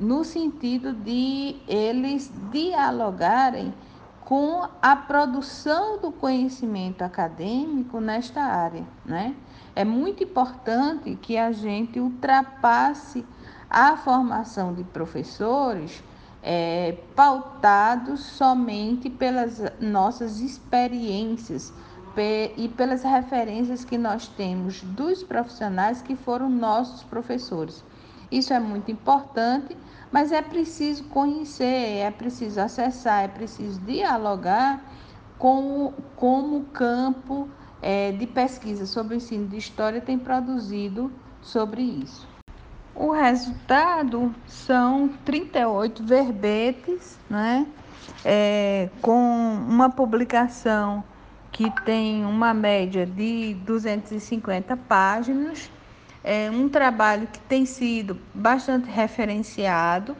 no 0.00 0.24
sentido 0.24 0.94
de 0.94 1.56
eles 1.68 2.32
dialogarem 2.50 3.72
com 4.26 4.68
a 4.82 4.96
produção 4.96 6.00
do 6.00 6.10
conhecimento 6.10 7.02
acadêmico 7.02 8.00
nesta 8.00 8.42
área, 8.42 8.84
né? 9.04 9.36
é 9.76 9.84
muito 9.84 10.24
importante 10.24 11.16
que 11.22 11.38
a 11.38 11.52
gente 11.52 12.00
ultrapasse 12.00 13.24
a 13.70 13.96
formação 13.96 14.74
de 14.74 14.82
professores 14.82 16.02
é, 16.42 16.98
pautados 17.14 18.20
somente 18.20 19.08
pelas 19.08 19.62
nossas 19.80 20.40
experiências 20.40 21.72
e 22.56 22.68
pelas 22.68 23.04
referências 23.04 23.84
que 23.84 23.96
nós 23.96 24.26
temos 24.26 24.82
dos 24.82 25.22
profissionais 25.22 26.02
que 26.02 26.16
foram 26.16 26.50
nossos 26.50 27.04
professores. 27.04 27.84
Isso 28.30 28.52
é 28.52 28.60
muito 28.60 28.90
importante, 28.90 29.76
mas 30.10 30.32
é 30.32 30.42
preciso 30.42 31.04
conhecer, 31.04 31.98
é 31.98 32.10
preciso 32.10 32.60
acessar, 32.60 33.24
é 33.24 33.28
preciso 33.28 33.80
dialogar 33.80 34.84
com 35.38 35.92
como 36.16 36.58
o 36.58 36.64
campo 36.64 37.48
é, 37.82 38.12
de 38.12 38.26
pesquisa 38.26 38.86
sobre 38.86 39.14
o 39.14 39.16
ensino 39.16 39.46
de 39.46 39.56
história 39.58 40.00
tem 40.00 40.18
produzido 40.18 41.12
sobre 41.42 41.82
isso. 41.82 42.26
O 42.94 43.12
resultado 43.12 44.34
são 44.46 45.08
38 45.24 46.02
verbetes, 46.02 47.18
né? 47.28 47.66
É, 48.24 48.88
com 49.02 49.14
uma 49.68 49.90
publicação 49.90 51.04
que 51.52 51.70
tem 51.84 52.24
uma 52.24 52.54
média 52.54 53.06
de 53.06 53.54
250 53.66 54.76
páginas, 54.76 55.70
é 56.26 56.50
um 56.50 56.68
trabalho 56.68 57.28
que 57.28 57.38
tem 57.38 57.64
sido 57.64 58.18
bastante 58.34 58.90
referenciado. 58.90 60.16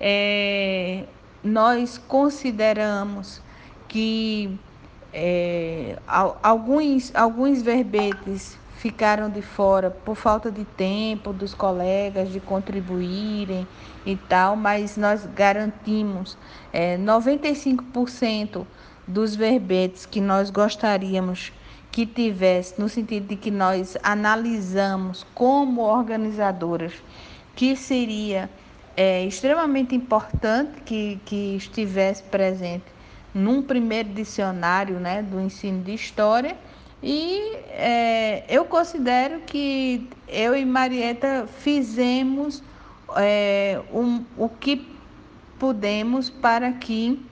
É, 0.00 1.04
nós 1.44 1.96
consideramos 1.96 3.40
que 3.86 4.58
é, 5.12 5.96
alguns, 6.42 7.14
alguns 7.14 7.62
verbetes 7.62 8.58
ficaram 8.78 9.30
de 9.30 9.40
fora 9.40 9.90
por 9.92 10.16
falta 10.16 10.50
de 10.50 10.64
tempo 10.64 11.32
dos 11.32 11.54
colegas 11.54 12.32
de 12.32 12.40
contribuírem 12.40 13.64
e 14.04 14.16
tal, 14.16 14.56
mas 14.56 14.96
nós 14.96 15.24
garantimos 15.24 16.36
é, 16.72 16.98
95% 16.98 18.66
dos 19.06 19.36
verbetes 19.36 20.04
que 20.04 20.20
nós 20.20 20.50
gostaríamos 20.50 21.52
que 21.94 22.04
tivesse, 22.04 22.74
no 22.76 22.88
sentido 22.88 23.28
de 23.28 23.36
que 23.36 23.52
nós 23.52 23.96
analisamos 24.02 25.24
como 25.32 25.82
organizadoras 25.82 26.92
que 27.54 27.76
seria 27.76 28.50
é, 28.96 29.24
extremamente 29.24 29.94
importante 29.94 30.80
que, 30.84 31.20
que 31.24 31.54
estivesse 31.54 32.24
presente 32.24 32.82
num 33.32 33.62
primeiro 33.62 34.08
dicionário 34.08 34.98
né, 34.98 35.22
do 35.22 35.40
ensino 35.40 35.84
de 35.84 35.94
história. 35.94 36.56
E 37.00 37.38
é, 37.68 38.42
eu 38.48 38.64
considero 38.64 39.42
que 39.42 40.10
eu 40.26 40.56
e 40.56 40.64
Marieta 40.64 41.46
fizemos 41.46 42.60
é, 43.16 43.80
um, 43.92 44.24
o 44.36 44.48
que 44.48 44.84
pudemos 45.60 46.28
para 46.28 46.72
que 46.72 47.24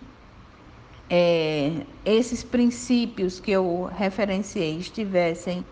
é, 1.14 1.70
esses 2.06 2.42
princípios 2.42 3.38
que 3.38 3.50
eu 3.50 3.90
referenciei 3.94 4.78
estivessem 4.78 5.62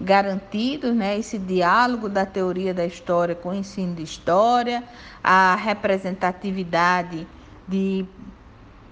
garantidos, 0.00 0.96
né, 0.96 1.18
esse 1.18 1.38
diálogo 1.38 2.08
da 2.08 2.24
teoria 2.24 2.72
da 2.72 2.86
história 2.86 3.34
com 3.34 3.50
o 3.50 3.54
ensino 3.54 3.94
de 3.94 4.02
história, 4.02 4.82
a 5.22 5.54
representatividade 5.54 7.26
de 7.68 8.06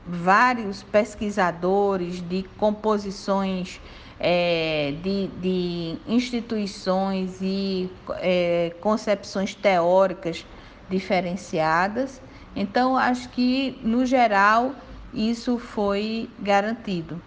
vários 0.06 0.82
pesquisadores, 0.82 2.20
de 2.20 2.42
composições 2.58 3.80
é, 4.20 4.92
de, 5.02 5.28
de, 5.40 5.96
instituições 6.06 7.38
e 7.40 7.90
é, 8.16 8.74
concepções 8.78 9.54
teóricas 9.54 10.44
diferenciadas. 10.90 12.20
Então, 12.54 12.94
acho 12.94 13.30
que, 13.30 13.78
no 13.82 14.04
geral, 14.04 14.74
isso 15.14 15.58
foi 15.58 16.28
garantido. 16.38 17.20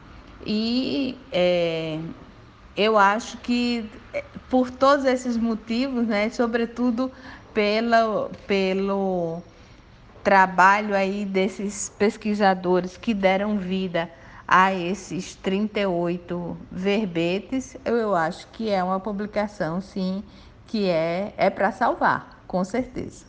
E 0.45 1.17
é, 1.32 2.00
eu 2.76 2.97
acho 2.97 3.38
que 3.38 3.89
é, 4.13 4.23
por 4.50 4.69
todos 4.69 5.06
esses 5.06 5.38
motivos, 5.38 6.06
né, 6.06 6.30
sobretudo 6.30 7.12
pela, 7.54 8.30
pelo 8.45 9.41
trabalho 10.23 10.95
aí 10.95 11.26
desses 11.26 11.89
pesquisadores 11.89 12.97
que 12.97 13.13
deram 13.13 13.58
vida 13.58 14.10
a 14.47 14.73
esses 14.73 15.36
38 15.36 16.58
verbetes, 16.71 17.76
eu, 17.84 17.95
eu 17.95 18.15
acho 18.15 18.47
que 18.47 18.69
é 18.69 18.82
uma 18.82 19.00
publicação, 19.00 19.82
sim, 19.82 20.23
que 20.65 20.88
é, 20.88 21.34
é 21.38 21.50
para 21.50 21.71
salvar, 21.71 22.43
com 22.47 22.63
certeza. 22.63 23.27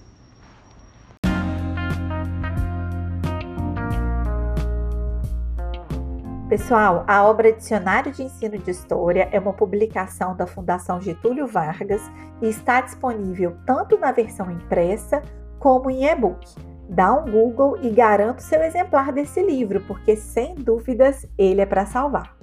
Pessoal, 6.48 7.04
a 7.06 7.22
obra 7.24 7.52
Dicionário 7.52 8.10
de 8.10 8.22
Ensino 8.22 8.56
de 8.56 8.70
História 8.70 9.28
é 9.30 9.38
uma 9.38 9.52
publicação 9.52 10.34
da 10.34 10.46
Fundação 10.46 10.98
Getúlio 10.98 11.46
Vargas 11.46 12.00
e 12.40 12.48
está 12.48 12.80
disponível 12.80 13.58
tanto 13.66 13.98
na 13.98 14.12
versão 14.12 14.50
impressa 14.50 15.22
como 15.58 15.90
em 15.90 16.06
e-book. 16.06 16.48
Dá 16.88 17.12
um 17.12 17.30
Google 17.30 17.76
e 17.82 17.90
garanto 17.90 18.40
seu 18.40 18.62
exemplar 18.62 19.12
desse 19.12 19.42
livro, 19.42 19.82
porque 19.86 20.16
sem 20.16 20.54
dúvidas 20.54 21.26
ele 21.36 21.60
é 21.60 21.66
para 21.66 21.84
salvar. 21.84 22.34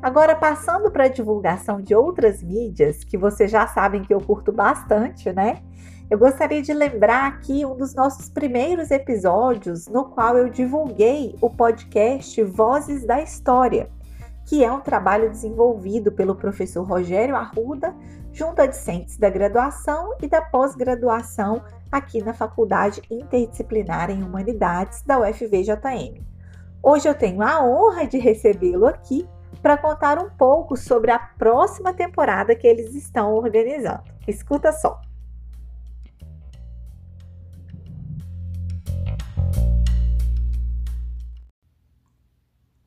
Agora, 0.00 0.34
passando 0.34 0.90
para 0.90 1.04
a 1.04 1.08
divulgação 1.08 1.82
de 1.82 1.94
outras 1.94 2.42
mídias, 2.42 3.04
que 3.04 3.18
vocês 3.18 3.50
já 3.50 3.66
sabem 3.66 4.00
que 4.00 4.14
eu 4.14 4.22
curto 4.22 4.52
bastante, 4.52 5.30
né? 5.34 5.62
Eu 6.10 6.18
gostaria 6.18 6.60
de 6.60 6.72
lembrar 6.72 7.26
aqui 7.26 7.64
um 7.64 7.74
dos 7.74 7.94
nossos 7.94 8.28
primeiros 8.28 8.90
episódios, 8.90 9.88
no 9.88 10.04
qual 10.04 10.36
eu 10.36 10.50
divulguei 10.50 11.34
o 11.40 11.48
podcast 11.48 12.42
Vozes 12.44 13.06
da 13.06 13.22
História, 13.22 13.88
que 14.44 14.62
é 14.62 14.70
um 14.70 14.80
trabalho 14.80 15.30
desenvolvido 15.30 16.12
pelo 16.12 16.34
professor 16.34 16.82
Rogério 16.86 17.34
Arruda, 17.34 17.94
junto 18.32 18.60
a 18.60 18.66
discentes 18.66 19.16
da 19.16 19.30
graduação 19.30 20.14
e 20.20 20.28
da 20.28 20.42
pós-graduação 20.42 21.64
aqui 21.90 22.22
na 22.22 22.34
Faculdade 22.34 23.00
Interdisciplinar 23.10 24.10
em 24.10 24.22
Humanidades 24.22 25.02
da 25.02 25.18
UFVJM. 25.20 26.22
Hoje 26.82 27.08
eu 27.08 27.14
tenho 27.14 27.40
a 27.40 27.64
honra 27.64 28.06
de 28.06 28.18
recebê-lo 28.18 28.86
aqui 28.86 29.26
para 29.62 29.78
contar 29.78 30.18
um 30.18 30.28
pouco 30.28 30.76
sobre 30.76 31.10
a 31.10 31.18
próxima 31.18 31.94
temporada 31.94 32.54
que 32.54 32.66
eles 32.66 32.94
estão 32.94 33.32
organizando. 33.32 34.02
Escuta 34.28 34.70
só! 34.70 35.00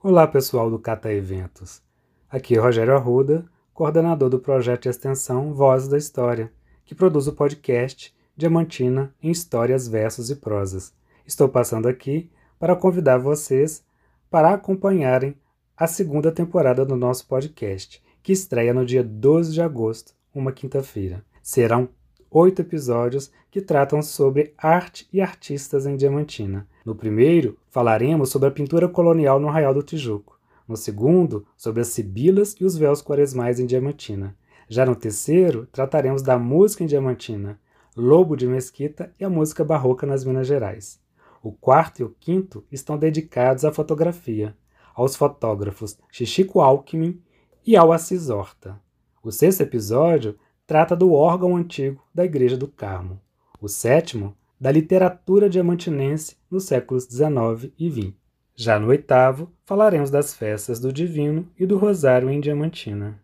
Olá 0.09 0.25
pessoal 0.25 0.71
do 0.71 0.79
Cata 0.79 1.11
Eventos. 1.11 1.81
Aqui 2.29 2.55
é 2.55 2.59
Rogério 2.61 2.95
Arruda, 2.95 3.43
coordenador 3.73 4.29
do 4.29 4.39
projeto 4.39 4.83
de 4.83 4.87
extensão 4.87 5.53
Vozes 5.53 5.89
da 5.89 5.97
História, 5.97 6.49
que 6.85 6.95
produz 6.95 7.27
o 7.27 7.33
podcast 7.33 8.15
Diamantina 8.33 9.13
em 9.21 9.29
Histórias, 9.29 9.85
Versos 9.85 10.29
e 10.29 10.37
Prosas. 10.37 10.93
Estou 11.25 11.49
passando 11.49 11.89
aqui 11.89 12.31
para 12.57 12.73
convidar 12.73 13.17
vocês 13.17 13.83
para 14.29 14.53
acompanharem 14.53 15.35
a 15.75 15.87
segunda 15.87 16.31
temporada 16.31 16.85
do 16.85 16.95
nosso 16.95 17.27
podcast, 17.27 18.01
que 18.23 18.31
estreia 18.31 18.73
no 18.73 18.85
dia 18.85 19.03
12 19.03 19.51
de 19.51 19.61
agosto, 19.61 20.13
uma 20.33 20.53
quinta-feira. 20.53 21.21
Serão 21.43 21.89
oito 22.31 22.61
episódios 22.61 23.29
que 23.51 23.59
tratam 23.59 24.01
sobre 24.01 24.53
arte 24.57 25.05
e 25.11 25.19
artistas 25.19 25.85
em 25.85 25.97
Diamantina. 25.97 26.65
No 26.87 26.95
primeiro, 26.95 27.57
falaremos 27.69 28.29
sobre 28.29 28.47
a 28.47 28.51
pintura 28.51 28.87
colonial 28.87 29.41
no 29.41 29.49
Arraial 29.49 29.73
do 29.73 29.83
Tijuco. 29.83 30.39
No 30.65 30.77
segundo, 30.77 31.45
sobre 31.57 31.81
as 31.81 31.89
sibilas 31.89 32.55
e 32.61 32.63
os 32.63 32.77
véus 32.77 33.01
quaresmais 33.01 33.59
em 33.59 33.65
Diamantina. 33.65 34.37
Já 34.69 34.85
no 34.85 34.95
terceiro, 34.95 35.67
trataremos 35.69 36.21
da 36.21 36.39
música 36.39 36.85
em 36.85 36.87
Diamantina, 36.87 37.59
Lobo 37.93 38.37
de 38.37 38.47
Mesquita 38.47 39.13
e 39.19 39.25
a 39.25 39.29
música 39.29 39.65
barroca 39.65 40.07
nas 40.07 40.23
Minas 40.23 40.47
Gerais. 40.47 40.97
O 41.43 41.51
quarto 41.51 41.99
e 41.99 42.03
o 42.05 42.15
quinto 42.21 42.63
estão 42.71 42.97
dedicados 42.97 43.65
à 43.65 43.71
fotografia, 43.73 44.55
aos 44.95 45.13
fotógrafos 45.13 45.99
Chichico 46.09 46.61
Alckmin 46.61 47.21
e 47.65 47.75
ao 47.75 47.91
Assis 47.91 48.29
Horta. 48.29 48.79
O 49.21 49.29
sexto 49.29 49.59
episódio 49.59 50.39
trata 50.65 50.95
do 50.95 51.11
órgão 51.11 51.57
antigo 51.57 52.01
da 52.15 52.23
Igreja 52.23 52.55
do 52.55 52.69
Carmo. 52.69 53.19
O 53.59 53.67
sétimo, 53.67 54.33
da 54.59 54.71
literatura 54.71 55.49
diamantinense 55.49 56.35
nos 56.49 56.65
séculos 56.65 57.03
XIX 57.05 57.71
e 57.77 57.89
XX. 57.89 58.13
Já 58.55 58.79
no 58.79 58.87
oitavo, 58.87 59.51
falaremos 59.65 60.09
das 60.09 60.33
festas 60.33 60.79
do 60.79 60.91
Divino 60.91 61.47
e 61.57 61.65
do 61.65 61.77
Rosário 61.77 62.29
em 62.29 62.39
Diamantina. 62.39 63.21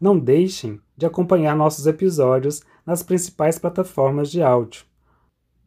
Não 0.00 0.18
deixem 0.18 0.80
de 0.96 1.06
acompanhar 1.06 1.56
nossos 1.56 1.86
episódios 1.86 2.62
nas 2.84 3.04
principais 3.04 3.58
plataformas 3.58 4.30
de 4.30 4.42
áudio. 4.42 4.84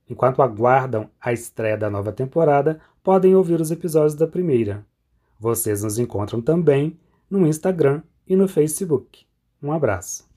Enquanto 0.10 0.42
aguardam 0.42 1.10
a 1.20 1.32
estreia 1.32 1.78
da 1.78 1.90
nova 1.90 2.12
temporada, 2.12 2.80
podem 3.02 3.34
ouvir 3.34 3.62
os 3.62 3.72
episódios 3.72 4.14
da 4.14 4.28
primeira. 4.28 4.86
Vocês 5.40 5.84
nos 5.84 5.98
encontram 5.98 6.42
também 6.42 7.00
no 7.30 7.48
Instagram 7.48 8.04
e 8.28 8.36
no 8.36 8.48
Facebook. 8.48 9.26
Um 9.64 9.72
abraço. 9.72 10.28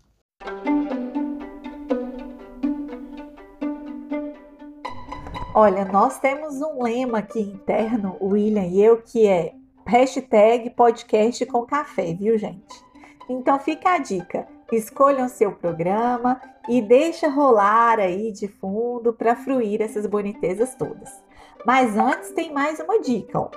Olha, 5.60 5.84
nós 5.84 6.20
temos 6.20 6.62
um 6.62 6.84
lema 6.84 7.18
aqui 7.18 7.40
interno, 7.40 8.16
William 8.22 8.62
e 8.62 8.80
eu, 8.80 9.02
que 9.02 9.26
é 9.26 9.54
hashtag 9.84 10.70
podcast 10.70 11.44
com 11.46 11.66
café, 11.66 12.14
viu, 12.14 12.38
gente? 12.38 12.80
Então 13.28 13.58
fica 13.58 13.94
a 13.94 13.98
dica. 13.98 14.46
Escolham 14.70 15.28
seu 15.28 15.50
programa 15.50 16.40
e 16.68 16.80
deixa 16.80 17.28
rolar 17.28 17.98
aí 17.98 18.30
de 18.30 18.46
fundo 18.46 19.12
para 19.12 19.34
fruir 19.34 19.82
essas 19.82 20.06
bonitezas 20.06 20.76
todas. 20.76 21.10
Mas 21.66 21.96
antes 21.96 22.30
tem 22.30 22.52
mais 22.52 22.78
uma 22.78 23.00
dica. 23.00 23.40
Ó. 23.40 23.50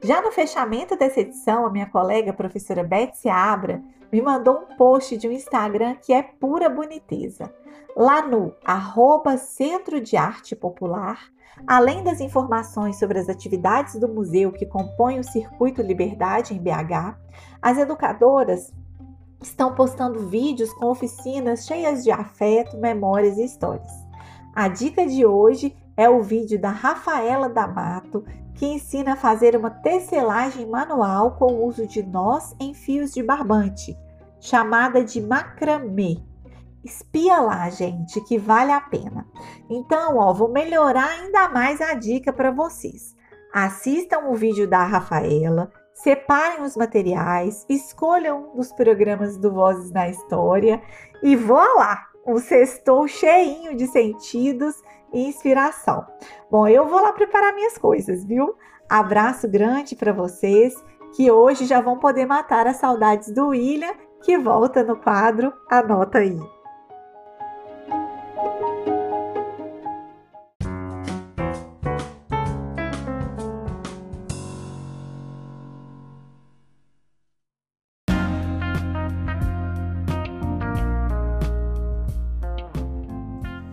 Já 0.00 0.22
no 0.22 0.30
fechamento 0.30 0.94
dessa 0.94 1.18
edição, 1.18 1.66
a 1.66 1.70
minha 1.70 1.86
colega 1.86 2.30
a 2.30 2.34
professora 2.34 2.84
Betsy 2.84 3.28
Abra 3.28 3.82
me 4.12 4.22
mandou 4.22 4.58
um 4.58 4.76
post 4.76 5.16
de 5.16 5.28
um 5.28 5.32
Instagram 5.32 5.96
que 5.96 6.12
é 6.12 6.22
pura 6.22 6.68
boniteza. 6.68 7.52
Lá 7.96 8.26
no 8.26 8.54
arroba 8.64 9.36
Centro 9.36 10.00
de 10.00 10.16
Arte 10.16 10.54
Popular, 10.54 11.18
além 11.66 12.04
das 12.04 12.20
informações 12.20 12.98
sobre 12.98 13.18
as 13.18 13.28
atividades 13.28 13.98
do 13.98 14.08
museu 14.08 14.52
que 14.52 14.66
compõem 14.66 15.18
o 15.18 15.24
Circuito 15.24 15.82
Liberdade 15.82 16.54
em 16.54 16.58
BH, 16.58 17.18
as 17.60 17.76
educadoras 17.76 18.72
estão 19.42 19.74
postando 19.74 20.28
vídeos 20.28 20.72
com 20.72 20.86
oficinas 20.86 21.66
cheias 21.66 22.02
de 22.02 22.10
afeto, 22.10 22.76
memórias 22.76 23.36
e 23.38 23.44
histórias. 23.44 23.92
A 24.54 24.68
dica 24.68 25.06
de 25.06 25.24
hoje 25.24 25.76
é 25.98 26.08
o 26.08 26.22
vídeo 26.22 26.60
da 26.60 26.70
Rafaela 26.70 27.48
D'Amato, 27.48 28.24
que 28.54 28.64
ensina 28.64 29.14
a 29.14 29.16
fazer 29.16 29.56
uma 29.56 29.68
tecelagem 29.68 30.64
manual 30.64 31.32
com 31.32 31.46
o 31.46 31.66
uso 31.66 31.88
de 31.88 32.04
nós 32.04 32.54
em 32.60 32.72
fios 32.72 33.12
de 33.12 33.20
barbante, 33.20 33.98
chamada 34.38 35.02
de 35.02 35.20
macramê. 35.20 36.18
Espia 36.84 37.40
lá, 37.40 37.68
gente, 37.68 38.20
que 38.20 38.38
vale 38.38 38.70
a 38.70 38.80
pena. 38.80 39.26
Então, 39.68 40.18
ó, 40.18 40.32
vou 40.32 40.48
melhorar 40.48 41.08
ainda 41.18 41.48
mais 41.48 41.80
a 41.80 41.94
dica 41.94 42.32
para 42.32 42.52
vocês. 42.52 43.16
Assistam 43.52 44.28
o 44.28 44.36
vídeo 44.36 44.68
da 44.68 44.84
Rafaela, 44.84 45.72
separem 45.94 46.62
os 46.62 46.76
materiais, 46.76 47.66
escolham 47.68 48.52
um 48.52 48.56
dos 48.56 48.70
programas 48.70 49.36
do 49.36 49.50
Vozes 49.50 49.90
na 49.90 50.08
História 50.08 50.80
e 51.24 51.34
vou 51.34 51.76
lá! 51.76 52.06
O 52.24 52.38
sextou 52.40 53.08
cheinho 53.08 53.74
de 53.74 53.86
sentidos 53.86 54.74
e 55.12 55.26
inspiração. 55.26 56.06
Bom, 56.50 56.66
eu 56.66 56.86
vou 56.86 57.00
lá 57.00 57.12
preparar 57.12 57.54
minhas 57.54 57.76
coisas, 57.78 58.24
viu? 58.24 58.54
Abraço 58.88 59.48
grande 59.48 59.94
para 59.94 60.12
vocês 60.12 60.74
que 61.14 61.30
hoje 61.30 61.66
já 61.66 61.80
vão 61.80 61.98
poder 61.98 62.26
matar 62.26 62.66
as 62.66 62.76
saudades 62.76 63.32
do 63.32 63.48
William, 63.48 63.92
que 64.22 64.36
volta 64.38 64.82
no 64.82 64.96
quadro 64.96 65.52
Anota 65.70 66.18
aí. 66.18 66.57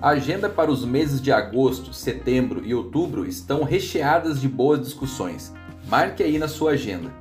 A 0.05 0.09
agenda 0.09 0.47
para 0.47 0.69
os 0.69 0.85
meses 0.85 1.19
de 1.19 1.31
agosto, 1.31 1.91
setembro 1.91 2.63
e 2.63 2.75
outubro 2.75 3.25
estão 3.25 3.63
recheadas 3.63 4.39
de 4.39 4.47
boas 4.47 4.79
discussões. 4.79 5.51
Marque 5.87 6.21
aí 6.21 6.37
na 6.37 6.47
sua 6.47 6.73
agenda. 6.73 7.11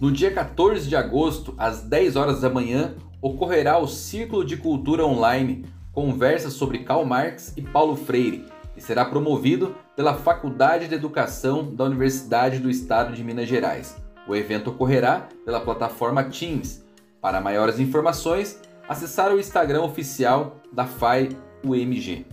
No 0.00 0.12
dia 0.12 0.32
14 0.32 0.88
de 0.88 0.94
agosto, 0.94 1.52
às 1.58 1.82
10 1.82 2.14
horas 2.14 2.42
da 2.42 2.48
manhã, 2.48 2.94
ocorrerá 3.20 3.76
o 3.76 3.88
Círculo 3.88 4.44
de 4.44 4.56
Cultura 4.56 5.04
Online, 5.04 5.66
conversas 5.92 6.52
sobre 6.52 6.84
Karl 6.84 7.04
Marx 7.04 7.54
e 7.56 7.62
Paulo 7.62 7.96
Freire, 7.96 8.46
e 8.76 8.80
será 8.80 9.04
promovido 9.04 9.74
pela 9.96 10.14
Faculdade 10.14 10.86
de 10.86 10.94
Educação 10.94 11.74
da 11.74 11.82
Universidade 11.82 12.60
do 12.60 12.70
Estado 12.70 13.12
de 13.14 13.24
Minas 13.24 13.48
Gerais. 13.48 13.96
O 14.28 14.36
evento 14.36 14.70
ocorrerá 14.70 15.26
pela 15.44 15.58
plataforma 15.58 16.22
Teams. 16.22 16.84
Para 17.20 17.40
maiores 17.40 17.80
informações, 17.80 18.60
acessar 18.88 19.34
o 19.34 19.40
Instagram 19.40 19.82
oficial 19.82 20.60
da 20.72 20.86
FAI 20.86 21.30
UMG. 21.64 22.26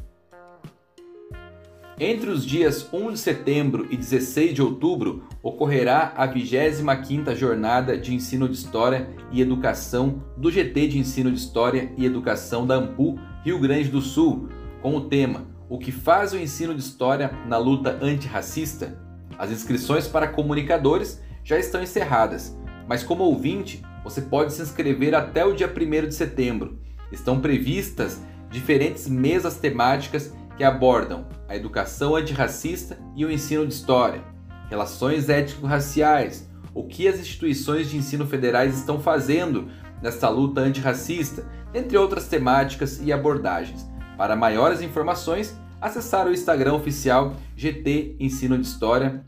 Entre 1.99 2.29
os 2.29 2.45
dias 2.45 2.87
1 2.93 3.13
de 3.13 3.17
setembro 3.17 3.87
e 3.89 3.97
16 3.97 4.53
de 4.53 4.61
outubro 4.61 5.23
ocorrerá 5.41 6.13
a 6.15 6.27
25ª 6.27 7.35
Jornada 7.35 7.97
de 7.97 8.13
Ensino 8.13 8.47
de 8.47 8.55
História 8.55 9.09
e 9.31 9.41
Educação 9.41 10.23
do 10.37 10.51
GT 10.51 10.89
de 10.89 10.99
Ensino 10.99 11.31
de 11.31 11.39
História 11.39 11.91
e 11.97 12.05
Educação 12.05 12.67
da 12.67 12.75
AMPU, 12.75 13.19
Rio 13.43 13.57
Grande 13.59 13.89
do 13.89 13.99
Sul, 13.99 14.47
com 14.79 14.95
o 14.95 15.09
tema 15.09 15.47
O 15.67 15.79
que 15.79 15.91
faz 15.91 16.33
o 16.33 16.37
ensino 16.37 16.75
de 16.75 16.81
história 16.81 17.31
na 17.47 17.57
luta 17.57 17.97
antirracista? 17.99 19.01
As 19.35 19.49
inscrições 19.49 20.07
para 20.07 20.27
comunicadores 20.27 21.19
já 21.43 21.57
estão 21.57 21.81
encerradas, 21.81 22.55
mas 22.87 23.03
como 23.03 23.23
ouvinte, 23.23 23.83
você 24.03 24.21
pode 24.21 24.53
se 24.53 24.61
inscrever 24.61 25.15
até 25.15 25.43
o 25.43 25.53
dia 25.53 25.67
1 25.67 26.07
de 26.07 26.13
setembro. 26.13 26.77
Estão 27.11 27.41
previstas 27.41 28.21
diferentes 28.49 29.07
mesas 29.07 29.57
temáticas 29.57 30.33
que 30.57 30.63
abordam 30.63 31.27
a 31.47 31.55
educação 31.55 32.15
antirracista 32.15 32.97
e 33.15 33.23
o 33.23 33.31
ensino 33.31 33.65
de 33.65 33.73
história, 33.73 34.23
relações 34.69 35.29
étnico-raciais, 35.29 36.49
o 36.73 36.83
que 36.83 37.07
as 37.07 37.19
instituições 37.19 37.89
de 37.89 37.97
ensino 37.97 38.25
federais 38.25 38.77
estão 38.77 38.99
fazendo 38.99 39.67
nesta 40.01 40.29
luta 40.29 40.61
antirracista, 40.61 41.45
entre 41.73 41.97
outras 41.97 42.27
temáticas 42.27 43.01
e 43.01 43.11
abordagens. 43.11 43.87
Para 44.17 44.35
maiores 44.35 44.81
informações, 44.81 45.55
acessar 45.81 46.27
o 46.27 46.33
Instagram 46.33 46.73
oficial 46.73 47.35
GT 47.55 48.15
Ensino 48.19 48.57
de 48.57 48.65
História. 48.65 49.25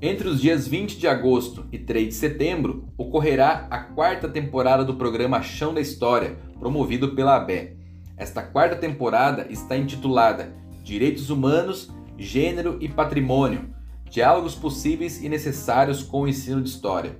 Entre 0.00 0.28
os 0.28 0.40
dias 0.40 0.66
20 0.66 0.98
de 0.98 1.08
agosto 1.08 1.66
e 1.72 1.78
3 1.78 2.08
de 2.08 2.14
setembro, 2.14 2.88
ocorrerá 2.96 3.66
a 3.70 3.78
quarta 3.78 4.28
temporada 4.28 4.84
do 4.84 4.94
programa 4.94 5.42
Chão 5.42 5.72
da 5.72 5.80
História, 5.80 6.36
promovido 6.58 7.14
pela 7.14 7.36
ABE. 7.36 7.83
Esta 8.16 8.42
quarta 8.42 8.76
temporada 8.76 9.46
está 9.50 9.76
intitulada 9.76 10.54
Direitos 10.82 11.30
Humanos, 11.30 11.90
Gênero 12.16 12.78
e 12.80 12.88
Patrimônio 12.88 13.74
Diálogos 14.14 14.54
possíveis 14.54 15.20
e 15.20 15.28
necessários 15.28 16.00
com 16.00 16.22
o 16.22 16.28
ensino 16.28 16.62
de 16.62 16.68
história. 16.68 17.16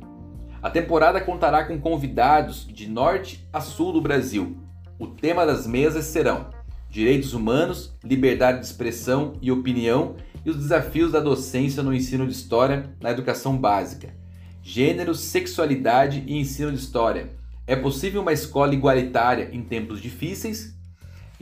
A 0.62 0.70
temporada 0.70 1.20
contará 1.20 1.64
com 1.64 1.76
convidados 1.80 2.68
de 2.72 2.88
norte 2.88 3.44
a 3.52 3.60
sul 3.60 3.92
do 3.92 4.00
Brasil. 4.00 4.56
O 4.96 5.08
tema 5.08 5.44
das 5.44 5.66
mesas 5.66 6.04
serão 6.04 6.50
Direitos 6.88 7.34
Humanos, 7.34 7.96
Liberdade 8.04 8.60
de 8.60 8.66
Expressão 8.66 9.32
e 9.42 9.50
Opinião 9.50 10.14
e 10.44 10.50
os 10.50 10.56
desafios 10.56 11.10
da 11.10 11.18
docência 11.18 11.82
no 11.82 11.92
ensino 11.92 12.28
de 12.28 12.32
história 12.32 12.94
na 13.00 13.10
educação 13.10 13.58
básica. 13.58 14.14
Gênero, 14.62 15.16
sexualidade 15.16 16.22
e 16.28 16.38
ensino 16.38 16.70
de 16.70 16.78
história. 16.78 17.30
É 17.66 17.74
possível 17.74 18.22
uma 18.22 18.32
escola 18.32 18.72
igualitária 18.72 19.48
em 19.52 19.62
tempos 19.62 20.00
difíceis? 20.00 20.73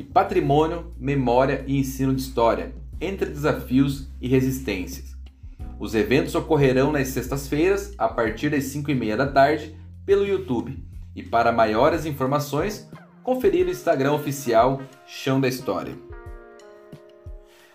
E 0.03 0.05
patrimônio, 0.05 0.93
memória 0.99 1.65
e 1.65 1.79
ensino 1.79 2.13
de 2.13 2.21
história, 2.21 2.75
entre 3.01 3.31
desafios 3.31 4.09
e 4.21 4.27
resistências. 4.27 5.17
Os 5.79 5.95
eventos 5.95 6.35
ocorrerão 6.35 6.91
nas 6.91 7.09
sextas-feiras, 7.09 7.95
a 7.97 8.09
partir 8.09 8.51
das 8.51 8.65
5 8.65 8.91
e 8.91 8.95
meia 8.97 9.17
da 9.17 9.29
tarde, 9.29 9.77
pelo 10.05 10.27
YouTube. 10.27 10.83
E 11.15 11.23
para 11.23 11.53
maiores 11.53 12.05
informações, 12.05 12.89
conferir 13.23 13.67
o 13.67 13.71
Instagram 13.71 14.13
oficial 14.13 14.83
Chão 15.07 15.41
da 15.41 15.47
História. 15.47 15.97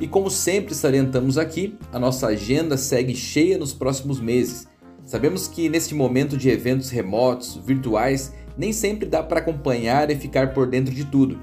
E 0.00 0.08
como 0.08 0.30
sempre 0.30 0.74
salientamos 0.74 1.36
aqui, 1.36 1.78
a 1.92 1.98
nossa 1.98 2.28
agenda 2.28 2.78
segue 2.78 3.14
cheia 3.14 3.58
nos 3.58 3.74
próximos 3.74 4.18
meses. 4.18 4.66
Sabemos 5.04 5.46
que 5.46 5.68
neste 5.68 5.94
momento 5.94 6.36
de 6.36 6.48
eventos 6.48 6.88
remotos, 6.90 7.56
virtuais, 7.64 8.32
nem 8.56 8.72
sempre 8.72 9.06
dá 9.06 9.22
para 9.22 9.40
acompanhar 9.40 10.10
e 10.10 10.16
ficar 10.16 10.54
por 10.54 10.66
dentro 10.66 10.94
de 10.94 11.04
tudo. 11.04 11.42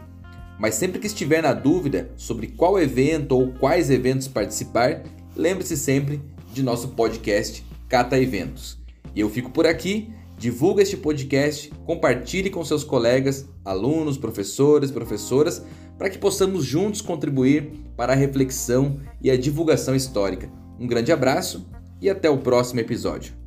Mas 0.60 0.76
sempre 0.76 1.00
que 1.00 1.08
estiver 1.08 1.42
na 1.42 1.54
dúvida 1.54 2.12
sobre 2.16 2.48
qual 2.48 2.80
evento 2.80 3.34
ou 3.34 3.52
quais 3.54 3.90
eventos 3.90 4.28
participar, 4.28 5.04
lembre-se 5.36 5.78
sempre 5.78 6.22
de 6.54 6.64
nosso 6.64 6.90
podcast 6.90 7.66
Cata 7.88 8.20
Eventos. 8.20 8.80
E 9.16 9.20
eu 9.20 9.30
fico 9.30 9.52
por 9.52 9.68
aqui. 9.68 10.10
Divulga 10.38 10.82
este 10.82 10.98
podcast, 10.98 11.72
compartilhe 11.86 12.50
com 12.50 12.66
seus 12.66 12.84
colegas, 12.84 13.48
alunos, 13.64 14.18
professores, 14.18 14.90
professoras, 14.90 15.64
para 16.00 16.10
que 16.10 16.18
possamos 16.18 16.66
juntos 16.66 17.00
contribuir 17.00 17.74
para 17.96 18.14
a 18.14 18.16
reflexão 18.16 19.00
e 19.22 19.30
a 19.30 19.38
divulgação 19.38 19.96
histórica. 19.96 20.52
Um 20.80 20.88
grande 20.88 21.12
abraço 21.12 21.70
e 22.02 22.10
até 22.10 22.28
o 22.28 22.40
próximo 22.40 22.80
episódio. 22.80 23.41